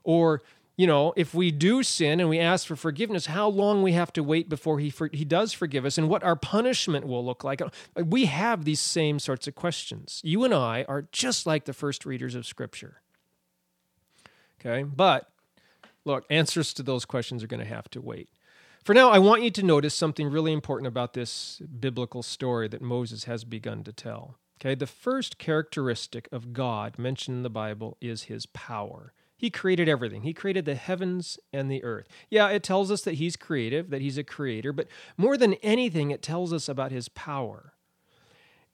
Or 0.04 0.42
you 0.76 0.88
know, 0.88 1.14
if 1.16 1.34
we 1.34 1.52
do 1.52 1.84
sin 1.84 2.20
and 2.20 2.30
we 2.30 2.40
ask 2.40 2.66
for 2.66 2.76
forgiveness, 2.76 3.28
how 3.28 3.48
long 3.48 3.84
we 3.84 3.92
have 3.92 4.12
to 4.14 4.24
wait 4.24 4.50
before 4.50 4.80
he 4.80 4.90
for, 4.90 5.10
he 5.14 5.24
does 5.24 5.54
forgive 5.54 5.86
us, 5.86 5.98
and 5.98 6.10
what 6.10 6.24
our 6.24 6.36
punishment 6.36 7.06
will 7.06 7.24
look 7.24 7.44
like. 7.44 7.62
We 7.96 8.26
have 8.26 8.66
these 8.66 8.80
same 8.80 9.20
sorts 9.20 9.48
of 9.48 9.56
questions. 9.56 10.20
You 10.24 10.44
and 10.44 10.54
I 10.54 10.86
are 10.88 11.08
just 11.12 11.46
like 11.46 11.66
the 11.66 11.74
first 11.74 12.06
readers 12.06 12.34
of 12.34 12.46
Scripture. 12.46 13.02
Okay, 14.60 14.84
but 14.84 15.30
look, 16.06 16.26
answers 16.30 16.74
to 16.76 16.84
those 16.84 17.06
questions 17.06 17.44
are 17.44 17.48
going 17.48 17.60
to 17.60 17.66
have 17.66 17.90
to 17.92 18.02
wait. 18.02 18.30
For 18.84 18.94
now, 18.94 19.12
I 19.12 19.20
want 19.20 19.44
you 19.44 19.52
to 19.52 19.64
notice 19.64 19.94
something 19.94 20.30
really 20.30 20.52
important 20.52 20.88
about 20.88 21.14
this 21.14 21.62
biblical 21.80 22.24
story 22.24 22.68
that 22.70 22.82
Moses 22.82 23.26
has 23.26 23.44
begun 23.44 23.84
to 23.84 23.94
tell. 23.94 24.38
Okay, 24.60 24.76
the 24.76 24.88
first 24.88 25.38
characteristic 25.38 26.28
of 26.32 26.52
God 26.52 26.98
mentioned 26.98 27.38
in 27.38 27.44
the 27.44 27.50
Bible 27.50 27.98
is 28.02 28.24
his 28.24 28.46
power. 28.48 29.14
He 29.44 29.50
created 29.50 29.90
everything. 29.90 30.22
He 30.22 30.32
created 30.32 30.64
the 30.64 30.74
heavens 30.74 31.38
and 31.52 31.70
the 31.70 31.84
earth. 31.84 32.08
Yeah, 32.30 32.48
it 32.48 32.64
tells 32.64 32.90
us 32.90 33.02
that 33.02 33.16
He's 33.16 33.36
creative, 33.36 33.90
that 33.90 34.00
He's 34.00 34.18
a 34.18 34.24
creator, 34.24 34.72
but 34.72 34.88
more 35.18 35.36
than 35.36 35.56
anything, 35.56 36.12
it 36.12 36.22
tells 36.22 36.54
us 36.54 36.70
about 36.70 36.94
His 36.94 37.10
power. 37.10 37.74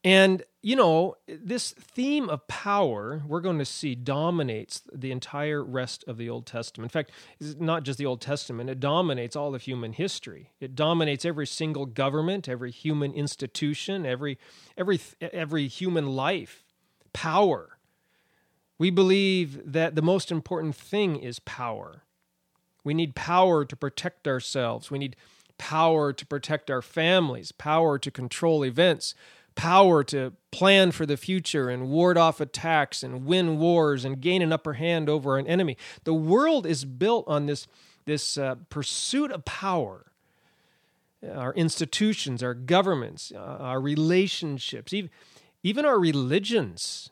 And, 0.03 0.43
you 0.61 0.75
know, 0.75 1.15
this 1.27 1.71
theme 1.71 2.29
of 2.29 2.47
power, 2.47 3.23
we're 3.25 3.41
going 3.41 3.57
to 3.57 3.65
see, 3.65 3.95
dominates 3.95 4.83
the 4.93 5.11
entire 5.11 5.63
rest 5.63 6.03
of 6.05 6.17
the 6.17 6.29
Old 6.29 6.45
Testament. 6.45 6.91
In 6.91 6.93
fact, 6.93 7.13
it's 7.39 7.55
not 7.59 7.81
just 7.81 7.97
the 7.97 8.05
Old 8.05 8.21
Testament, 8.21 8.69
it 8.69 8.79
dominates 8.79 9.35
all 9.35 9.55
of 9.55 9.63
human 9.63 9.93
history. 9.93 10.51
It 10.59 10.75
dominates 10.75 11.25
every 11.25 11.47
single 11.47 11.87
government, 11.87 12.47
every 12.47 12.69
human 12.69 13.11
institution, 13.13 14.05
every, 14.05 14.37
every, 14.77 15.01
every 15.19 15.67
human 15.67 16.09
life. 16.15 16.63
Power. 17.11 17.78
We 18.79 18.89
believe 18.89 19.71
that 19.71 19.95
the 19.95 20.01
most 20.01 20.31
important 20.31 20.73
thing 20.73 21.17
is 21.17 21.39
power. 21.39 22.03
We 22.83 22.93
need 22.93 23.13
power 23.13 23.65
to 23.65 23.75
protect 23.75 24.27
ourselves. 24.27 24.89
We 24.89 24.97
need 24.97 25.17
power 25.57 26.13
to 26.13 26.25
protect 26.25 26.71
our 26.71 26.81
families, 26.81 27.51
power 27.51 27.99
to 27.99 28.09
control 28.09 28.63
events, 28.63 29.13
power 29.55 30.05
to 30.05 30.31
plan 30.51 30.91
for 30.91 31.05
the 31.05 31.17
future 31.17 31.69
and 31.69 31.89
ward 31.89 32.17
off 32.17 32.39
attacks 32.39 33.03
and 33.03 33.25
win 33.25 33.59
wars 33.59 34.05
and 34.05 34.21
gain 34.21 34.41
an 34.41 34.53
upper 34.53 34.73
hand 34.73 35.09
over 35.09 35.37
an 35.37 35.45
enemy. 35.45 35.75
The 36.05 36.13
world 36.13 36.65
is 36.65 36.85
built 36.85 37.25
on 37.27 37.45
this, 37.45 37.67
this 38.05 38.37
uh, 38.37 38.55
pursuit 38.69 39.31
of 39.33 39.43
power. 39.43 40.05
Our 41.29 41.53
institutions, 41.55 42.41
our 42.41 42.53
governments, 42.53 43.33
uh, 43.35 43.39
our 43.39 43.81
relationships, 43.81 44.93
even, 44.93 45.09
even 45.63 45.83
our 45.83 45.99
religions 45.99 47.09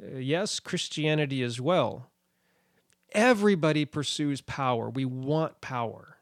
uh, 0.00 0.18
yes, 0.18 0.60
Christianity 0.60 1.42
as 1.42 1.60
well. 1.60 2.10
Everybody 3.12 3.84
pursues 3.84 4.40
power. 4.40 4.88
We 4.88 5.04
want 5.04 5.60
power. 5.60 6.16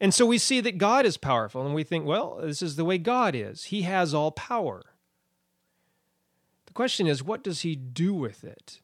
And 0.00 0.14
so 0.14 0.24
we 0.24 0.38
see 0.38 0.60
that 0.60 0.78
God 0.78 1.04
is 1.06 1.16
powerful, 1.16 1.66
and 1.66 1.74
we 1.74 1.82
think, 1.82 2.06
well, 2.06 2.38
this 2.40 2.62
is 2.62 2.76
the 2.76 2.84
way 2.84 2.98
God 2.98 3.34
is. 3.34 3.64
He 3.64 3.82
has 3.82 4.14
all 4.14 4.30
power. 4.30 4.82
The 6.66 6.72
question 6.72 7.06
is, 7.06 7.22
what 7.22 7.42
does 7.42 7.62
he 7.62 7.74
do 7.74 8.14
with 8.14 8.44
it? 8.44 8.80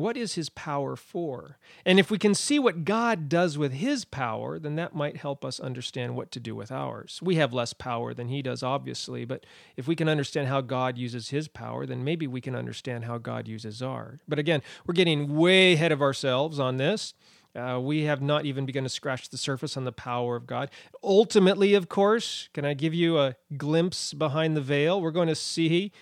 What 0.00 0.16
is 0.16 0.32
his 0.32 0.48
power 0.48 0.96
for? 0.96 1.58
And 1.84 1.98
if 1.98 2.10
we 2.10 2.16
can 2.16 2.34
see 2.34 2.58
what 2.58 2.86
God 2.86 3.28
does 3.28 3.58
with 3.58 3.74
his 3.74 4.06
power, 4.06 4.58
then 4.58 4.76
that 4.76 4.94
might 4.94 5.18
help 5.18 5.44
us 5.44 5.60
understand 5.60 6.16
what 6.16 6.30
to 6.30 6.40
do 6.40 6.56
with 6.56 6.72
ours. 6.72 7.20
We 7.22 7.34
have 7.34 7.52
less 7.52 7.74
power 7.74 8.14
than 8.14 8.28
he 8.28 8.40
does, 8.40 8.62
obviously, 8.62 9.26
but 9.26 9.44
if 9.76 9.86
we 9.86 9.94
can 9.94 10.08
understand 10.08 10.48
how 10.48 10.62
God 10.62 10.96
uses 10.96 11.28
his 11.28 11.48
power, 11.48 11.84
then 11.84 12.02
maybe 12.02 12.26
we 12.26 12.40
can 12.40 12.56
understand 12.56 13.04
how 13.04 13.18
God 13.18 13.46
uses 13.46 13.82
ours. 13.82 14.20
But 14.26 14.38
again, 14.38 14.62
we're 14.86 14.94
getting 14.94 15.36
way 15.36 15.74
ahead 15.74 15.92
of 15.92 16.00
ourselves 16.00 16.58
on 16.58 16.78
this. 16.78 17.12
Uh, 17.54 17.78
we 17.78 18.04
have 18.04 18.22
not 18.22 18.46
even 18.46 18.64
begun 18.64 18.84
to 18.84 18.88
scratch 18.88 19.28
the 19.28 19.36
surface 19.36 19.76
on 19.76 19.84
the 19.84 19.92
power 19.92 20.34
of 20.34 20.46
God. 20.46 20.70
Ultimately, 21.04 21.74
of 21.74 21.90
course, 21.90 22.48
can 22.54 22.64
I 22.64 22.72
give 22.72 22.94
you 22.94 23.18
a 23.18 23.36
glimpse 23.54 24.14
behind 24.14 24.56
the 24.56 24.62
veil? 24.62 24.98
We're 24.98 25.10
going 25.10 25.28
to 25.28 25.34
see 25.34 25.92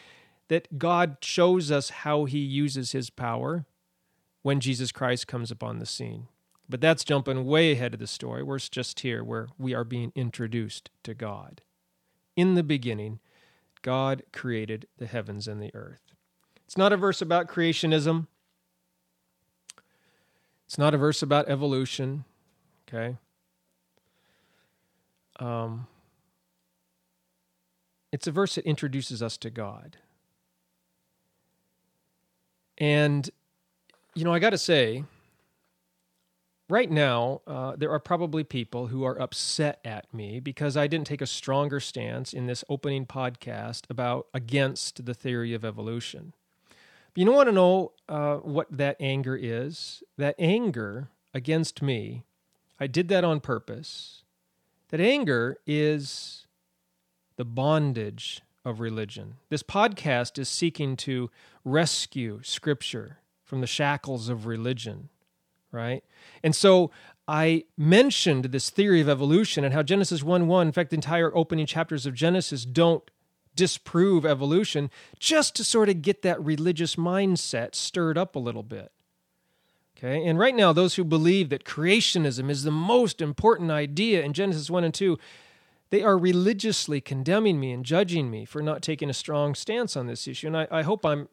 that 0.46 0.78
God 0.78 1.16
shows 1.20 1.72
us 1.72 1.90
how 1.90 2.26
he 2.26 2.38
uses 2.38 2.92
his 2.92 3.10
power 3.10 3.66
when 4.42 4.60
Jesus 4.60 4.92
Christ 4.92 5.26
comes 5.26 5.50
upon 5.50 5.78
the 5.78 5.86
scene. 5.86 6.28
But 6.68 6.80
that's 6.80 7.04
jumping 7.04 7.46
way 7.46 7.72
ahead 7.72 7.94
of 7.94 8.00
the 8.00 8.06
story. 8.06 8.42
We're 8.42 8.58
just 8.58 9.00
here 9.00 9.24
where 9.24 9.48
we 9.58 9.74
are 9.74 9.84
being 9.84 10.12
introduced 10.14 10.90
to 11.04 11.14
God. 11.14 11.62
In 12.36 12.54
the 12.54 12.62
beginning, 12.62 13.20
God 13.82 14.22
created 14.32 14.86
the 14.98 15.06
heavens 15.06 15.48
and 15.48 15.62
the 15.62 15.74
earth. 15.74 16.12
It's 16.66 16.76
not 16.76 16.92
a 16.92 16.96
verse 16.96 17.22
about 17.22 17.48
creationism. 17.48 18.26
It's 20.66 20.76
not 20.76 20.94
a 20.94 20.98
verse 20.98 21.22
about 21.22 21.48
evolution. 21.48 22.24
Okay. 22.86 23.16
Um, 25.40 25.86
it's 28.12 28.26
a 28.26 28.32
verse 28.32 28.56
that 28.56 28.66
introduces 28.66 29.22
us 29.22 29.38
to 29.38 29.50
God. 29.50 29.96
And 32.76 33.30
you 34.18 34.24
know, 34.24 34.32
I 34.32 34.40
got 34.40 34.50
to 34.50 34.58
say, 34.58 35.04
right 36.68 36.90
now, 36.90 37.40
uh, 37.46 37.76
there 37.76 37.92
are 37.92 38.00
probably 38.00 38.42
people 38.42 38.88
who 38.88 39.04
are 39.04 39.20
upset 39.20 39.78
at 39.84 40.12
me 40.12 40.40
because 40.40 40.76
I 40.76 40.88
didn't 40.88 41.06
take 41.06 41.20
a 41.22 41.26
stronger 41.26 41.78
stance 41.78 42.32
in 42.32 42.46
this 42.46 42.64
opening 42.68 43.06
podcast 43.06 43.88
about 43.88 44.26
against 44.34 45.06
the 45.06 45.14
theory 45.14 45.54
of 45.54 45.64
evolution. 45.64 46.32
But 47.14 47.20
you 47.20 47.26
don't 47.26 47.36
want 47.36 47.48
to 47.48 47.54
know 47.54 47.92
uh, 48.08 48.36
what 48.38 48.66
that 48.76 48.96
anger 48.98 49.38
is. 49.40 50.02
That 50.16 50.34
anger 50.36 51.10
against 51.32 51.80
me, 51.80 52.24
I 52.80 52.88
did 52.88 53.06
that 53.08 53.22
on 53.22 53.38
purpose. 53.38 54.24
That 54.88 55.00
anger 55.00 55.58
is 55.64 56.48
the 57.36 57.44
bondage 57.44 58.42
of 58.64 58.80
religion. 58.80 59.34
This 59.48 59.62
podcast 59.62 60.40
is 60.40 60.48
seeking 60.48 60.96
to 60.96 61.30
rescue 61.64 62.40
Scripture 62.42 63.18
from 63.48 63.62
the 63.62 63.66
shackles 63.66 64.28
of 64.28 64.44
religion, 64.44 65.08
right? 65.72 66.04
And 66.42 66.54
so 66.54 66.90
I 67.26 67.64
mentioned 67.78 68.44
this 68.44 68.68
theory 68.68 69.00
of 69.00 69.08
evolution 69.08 69.64
and 69.64 69.72
how 69.72 69.82
Genesis 69.82 70.22
1 70.22 70.46
1, 70.46 70.66
in 70.66 70.72
fact, 70.72 70.90
the 70.90 70.96
entire 70.96 71.34
opening 71.34 71.64
chapters 71.64 72.04
of 72.04 72.14
Genesis 72.14 72.66
don't 72.66 73.10
disprove 73.56 74.26
evolution, 74.26 74.90
just 75.18 75.56
to 75.56 75.64
sort 75.64 75.88
of 75.88 76.02
get 76.02 76.20
that 76.22 76.40
religious 76.44 76.96
mindset 76.96 77.74
stirred 77.74 78.18
up 78.18 78.36
a 78.36 78.38
little 78.38 78.62
bit. 78.62 78.92
Okay, 79.96 80.24
and 80.24 80.38
right 80.38 80.54
now, 80.54 80.72
those 80.72 80.94
who 80.94 81.02
believe 81.02 81.48
that 81.48 81.64
creationism 81.64 82.50
is 82.50 82.62
the 82.62 82.70
most 82.70 83.20
important 83.20 83.70
idea 83.70 84.22
in 84.22 84.34
Genesis 84.34 84.70
1 84.70 84.84
and 84.84 84.94
2, 84.94 85.18
they 85.90 86.02
are 86.02 86.18
religiously 86.18 87.00
condemning 87.00 87.58
me 87.58 87.72
and 87.72 87.84
judging 87.84 88.30
me 88.30 88.44
for 88.44 88.62
not 88.62 88.82
taking 88.82 89.08
a 89.08 89.14
strong 89.14 89.54
stance 89.54 89.96
on 89.96 90.06
this 90.06 90.28
issue. 90.28 90.48
And 90.48 90.56
I, 90.56 90.68
I 90.70 90.82
hope 90.82 91.04
I'm 91.04 91.28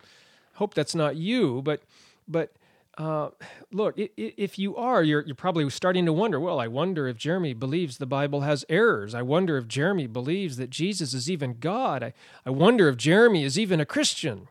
hope 0.56 0.73
that's 0.73 0.95
not 0.95 1.15
you, 1.15 1.62
but 1.63 1.84
but 2.27 2.53
uh, 2.97 3.29
look, 3.71 3.95
if 3.97 4.57
you 4.57 4.75
are, 4.77 5.03
you're, 5.03 5.21
you're 5.25 5.35
probably 5.35 5.69
starting 5.69 6.05
to 6.05 6.13
wonder. 6.13 6.39
Well, 6.39 6.59
I 6.59 6.67
wonder 6.67 7.07
if 7.07 7.17
Jeremy 7.17 7.53
believes 7.53 7.97
the 7.97 8.05
Bible 8.05 8.41
has 8.41 8.63
errors. 8.69 9.13
I 9.13 9.21
wonder 9.21 9.57
if 9.57 9.67
Jeremy 9.67 10.07
believes 10.07 10.57
that 10.57 10.69
Jesus 10.69 11.13
is 11.13 11.29
even 11.29 11.57
God. 11.59 12.03
I, 12.03 12.13
I 12.45 12.51
wonder 12.51 12.88
if 12.88 12.95
Jeremy 12.95 13.43
is 13.43 13.59
even 13.59 13.81
a 13.81 13.85
Christian. 13.85 14.47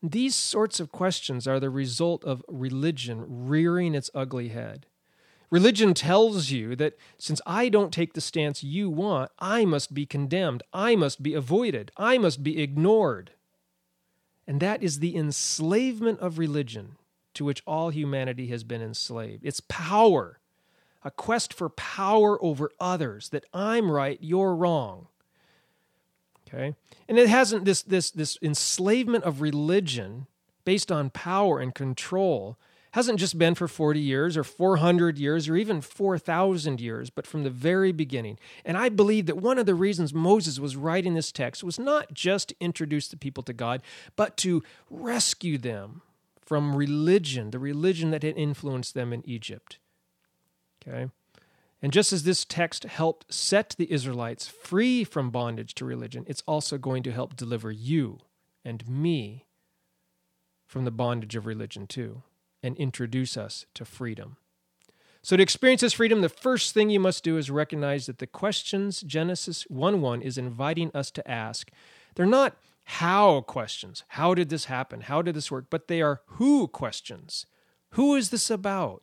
These 0.00 0.36
sorts 0.36 0.78
of 0.78 0.92
questions 0.92 1.48
are 1.48 1.58
the 1.58 1.70
result 1.70 2.24
of 2.24 2.44
religion 2.46 3.24
rearing 3.26 3.96
its 3.96 4.10
ugly 4.14 4.48
head. 4.48 4.86
Religion 5.50 5.94
tells 5.94 6.50
you 6.50 6.76
that 6.76 6.96
since 7.18 7.40
I 7.46 7.68
don't 7.68 7.92
take 7.92 8.12
the 8.12 8.20
stance 8.20 8.62
you 8.62 8.90
want, 8.90 9.32
I 9.38 9.64
must 9.64 9.94
be 9.94 10.06
condemned, 10.06 10.62
I 10.72 10.94
must 10.94 11.22
be 11.22 11.34
avoided, 11.34 11.90
I 11.96 12.18
must 12.18 12.44
be 12.44 12.62
ignored. 12.62 13.32
And 14.48 14.60
that 14.60 14.82
is 14.82 14.98
the 14.98 15.14
enslavement 15.14 16.20
of 16.20 16.38
religion 16.38 16.96
to 17.34 17.44
which 17.44 17.62
all 17.66 17.90
humanity 17.90 18.46
has 18.46 18.64
been 18.64 18.80
enslaved. 18.80 19.44
It's 19.44 19.60
power, 19.68 20.40
a 21.04 21.10
quest 21.10 21.52
for 21.52 21.68
power 21.68 22.42
over 22.42 22.70
others, 22.80 23.28
that 23.28 23.44
I'm 23.52 23.90
right, 23.90 24.18
you're 24.22 24.54
wrong. 24.54 25.08
Okay? 26.48 26.74
And 27.06 27.18
it 27.18 27.28
hasn't 27.28 27.66
this 27.66 27.82
this 27.82 28.10
this 28.10 28.38
enslavement 28.40 29.24
of 29.24 29.42
religion 29.42 30.26
based 30.64 30.90
on 30.90 31.10
power 31.10 31.60
and 31.60 31.74
control 31.74 32.56
hasn't 32.92 33.18
just 33.18 33.38
been 33.38 33.54
for 33.54 33.68
40 33.68 34.00
years 34.00 34.36
or 34.36 34.44
400 34.44 35.18
years 35.18 35.48
or 35.48 35.56
even 35.56 35.80
4,000 35.80 36.80
years, 36.80 37.10
but 37.10 37.26
from 37.26 37.44
the 37.44 37.50
very 37.50 37.92
beginning. 37.92 38.38
And 38.64 38.76
I 38.76 38.88
believe 38.88 39.26
that 39.26 39.36
one 39.36 39.58
of 39.58 39.66
the 39.66 39.74
reasons 39.74 40.14
Moses 40.14 40.58
was 40.58 40.76
writing 40.76 41.14
this 41.14 41.32
text 41.32 41.62
was 41.62 41.78
not 41.78 42.12
just 42.12 42.48
to 42.48 42.56
introduce 42.60 43.08
the 43.08 43.16
people 43.16 43.42
to 43.44 43.52
God, 43.52 43.82
but 44.16 44.36
to 44.38 44.62
rescue 44.90 45.58
them 45.58 46.02
from 46.40 46.74
religion, 46.74 47.50
the 47.50 47.58
religion 47.58 48.10
that 48.10 48.22
had 48.22 48.36
influenced 48.36 48.94
them 48.94 49.12
in 49.12 49.22
Egypt. 49.28 49.78
Okay? 50.86 51.10
And 51.82 51.92
just 51.92 52.12
as 52.12 52.22
this 52.22 52.44
text 52.44 52.84
helped 52.84 53.32
set 53.32 53.74
the 53.78 53.92
Israelites 53.92 54.48
free 54.48 55.04
from 55.04 55.30
bondage 55.30 55.74
to 55.74 55.84
religion, 55.84 56.24
it's 56.26 56.42
also 56.46 56.78
going 56.78 57.02
to 57.04 57.12
help 57.12 57.36
deliver 57.36 57.70
you 57.70 58.20
and 58.64 58.88
me 58.88 59.44
from 60.66 60.84
the 60.84 60.90
bondage 60.90 61.36
of 61.36 61.46
religion 61.46 61.86
too 61.86 62.22
and 62.62 62.76
introduce 62.76 63.36
us 63.36 63.66
to 63.74 63.84
freedom. 63.84 64.36
So, 65.22 65.36
to 65.36 65.42
experience 65.42 65.80
this 65.82 65.92
freedom, 65.94 66.20
the 66.20 66.28
first 66.28 66.72
thing 66.72 66.90
you 66.90 67.00
must 67.00 67.24
do 67.24 67.36
is 67.36 67.50
recognize 67.50 68.06
that 68.06 68.18
the 68.18 68.26
questions 68.26 69.00
Genesis 69.02 69.64
1 69.68 70.00
1 70.00 70.22
is 70.22 70.38
inviting 70.38 70.90
us 70.94 71.10
to 71.12 71.30
ask, 71.30 71.70
they're 72.14 72.26
not 72.26 72.56
how 72.84 73.42
questions. 73.42 74.04
How 74.08 74.34
did 74.34 74.48
this 74.48 74.64
happen? 74.64 75.02
How 75.02 75.20
did 75.20 75.34
this 75.34 75.50
work? 75.50 75.66
But 75.68 75.88
they 75.88 76.00
are 76.00 76.22
who 76.26 76.68
questions. 76.68 77.44
Who 77.90 78.14
is 78.14 78.30
this 78.30 78.50
about? 78.50 79.02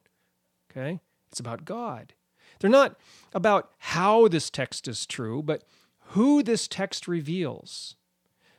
Okay? 0.72 1.00
It's 1.30 1.40
about 1.40 1.66
God. 1.66 2.14
They're 2.60 2.70
not 2.70 2.96
about 3.34 3.72
how 3.78 4.28
this 4.28 4.50
text 4.50 4.88
is 4.88 5.06
true, 5.06 5.44
but 5.44 5.64
who 6.10 6.42
this 6.42 6.68
text 6.68 7.08
reveals. 7.08 7.96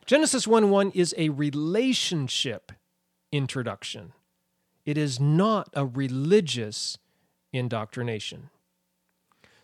Genesis 0.05 0.47
1 0.47 0.69
1 0.69 0.91
is 0.91 1.13
a 1.17 1.29
relationship 1.29 2.71
introduction. 3.31 4.13
It 4.87 4.97
is 4.97 5.19
not 5.19 5.69
a 5.73 5.85
religious 5.85 6.97
indoctrination. 7.51 8.49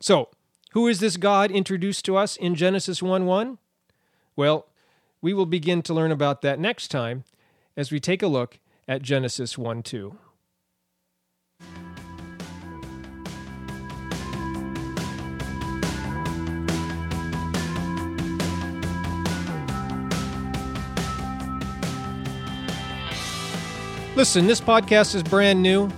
So, 0.02 0.28
who 0.74 0.86
is 0.90 1.00
this 1.00 1.16
God 1.16 1.50
introduced 1.50 2.04
to 2.06 2.18
us 2.18 2.36
in 2.36 2.56
Genesis 2.56 3.02
1 3.02 3.26
1? 3.26 3.58
Well, 4.36 4.68
we 5.22 5.34
will 5.34 5.46
begin 5.46 5.82
to 5.84 5.94
learn 5.94 6.12
about 6.12 6.42
that 6.42 6.60
next 6.60 6.90
time 6.90 7.24
as 7.78 7.90
we 7.90 8.02
take 8.02 8.22
a 8.22 8.28
look 8.28 8.60
at 8.86 9.02
Genesis 9.02 9.58
1 9.58 9.82
2. 9.84 10.18
Listen, 24.16 24.46
this 24.46 24.62
podcast 24.62 25.16
is 25.16 25.24
brand 25.24 25.60
new. 25.64 25.90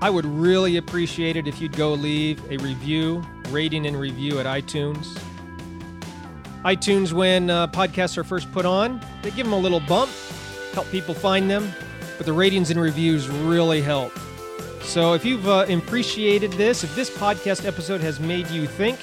I 0.00 0.08
would 0.08 0.24
really 0.24 0.76
appreciate 0.76 1.34
it 1.34 1.48
if 1.48 1.60
you'd 1.60 1.76
go 1.76 1.92
leave 1.94 2.40
a 2.48 2.58
review, 2.58 3.24
rating, 3.48 3.86
and 3.88 3.98
review 3.98 4.38
at 4.38 4.46
iTunes. 4.46 5.18
iTunes, 6.62 7.12
when 7.12 7.50
uh, 7.50 7.66
podcasts 7.66 8.16
are 8.18 8.22
first 8.22 8.52
put 8.52 8.64
on, 8.64 9.00
they 9.22 9.32
give 9.32 9.46
them 9.46 9.52
a 9.52 9.58
little 9.58 9.80
bump, 9.80 10.12
help 10.74 10.88
people 10.92 11.12
find 11.12 11.50
them, 11.50 11.72
but 12.18 12.24
the 12.24 12.32
ratings 12.32 12.70
and 12.70 12.80
reviews 12.80 13.28
really 13.28 13.80
help. 13.80 14.16
So 14.82 15.14
if 15.14 15.24
you've 15.24 15.48
uh, 15.48 15.66
appreciated 15.68 16.52
this, 16.52 16.84
if 16.84 16.94
this 16.94 17.10
podcast 17.10 17.66
episode 17.66 18.00
has 18.00 18.20
made 18.20 18.48
you 18.48 18.68
think, 18.68 19.00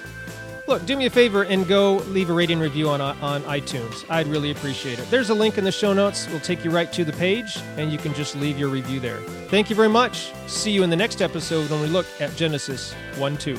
look, 0.67 0.85
do 0.85 0.95
me 0.97 1.05
a 1.05 1.09
favor 1.09 1.43
and 1.43 1.67
go 1.67 1.97
leave 2.07 2.29
a 2.29 2.33
rating 2.33 2.59
review 2.59 2.89
on, 2.89 3.01
on 3.01 3.41
iTunes. 3.43 4.05
I'd 4.09 4.27
really 4.27 4.51
appreciate 4.51 4.99
it. 4.99 5.09
There's 5.09 5.29
a 5.29 5.33
link 5.33 5.57
in 5.57 5.63
the 5.63 5.71
show 5.71 5.93
notes. 5.93 6.27
We'll 6.29 6.39
take 6.39 6.63
you 6.65 6.71
right 6.71 6.91
to 6.93 7.05
the 7.05 7.13
page, 7.13 7.57
and 7.77 7.91
you 7.91 7.97
can 7.97 8.13
just 8.13 8.35
leave 8.35 8.57
your 8.57 8.69
review 8.69 8.99
there. 8.99 9.19
Thank 9.49 9.69
you 9.69 9.75
very 9.75 9.89
much. 9.89 10.33
See 10.47 10.71
you 10.71 10.83
in 10.83 10.89
the 10.89 10.95
next 10.95 11.21
episode 11.21 11.69
when 11.69 11.81
we 11.81 11.87
look 11.87 12.07
at 12.19 12.35
Genesis 12.35 12.93
1 13.17 13.37
2. 13.37 13.57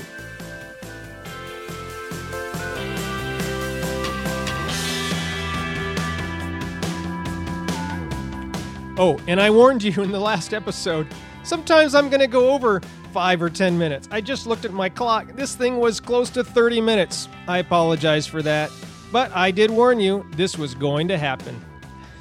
Oh, 8.98 9.20
and 9.26 9.38
I 9.40 9.50
warned 9.50 9.82
you 9.82 10.02
in 10.02 10.10
the 10.10 10.20
last 10.20 10.54
episode, 10.54 11.06
sometimes 11.44 11.94
I'm 11.94 12.08
going 12.08 12.20
to 12.20 12.26
go 12.26 12.50
over 12.50 12.80
five 13.16 13.40
or 13.40 13.48
10 13.48 13.78
minutes. 13.78 14.06
I 14.10 14.20
just 14.20 14.46
looked 14.46 14.66
at 14.66 14.74
my 14.74 14.90
clock. 14.90 15.28
This 15.36 15.54
thing 15.54 15.78
was 15.78 16.00
close 16.00 16.28
to 16.28 16.44
30 16.44 16.82
minutes. 16.82 17.30
I 17.48 17.56
apologize 17.56 18.26
for 18.26 18.42
that. 18.42 18.70
But 19.10 19.34
I 19.34 19.50
did 19.50 19.70
warn 19.70 20.00
you, 20.00 20.26
this 20.32 20.58
was 20.58 20.74
going 20.74 21.08
to 21.08 21.16
happen. 21.16 21.58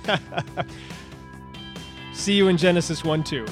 See 2.13 2.35
you 2.35 2.47
in 2.47 2.55
Genesis 2.55 3.03
1 3.03 3.25
2. 3.25 3.45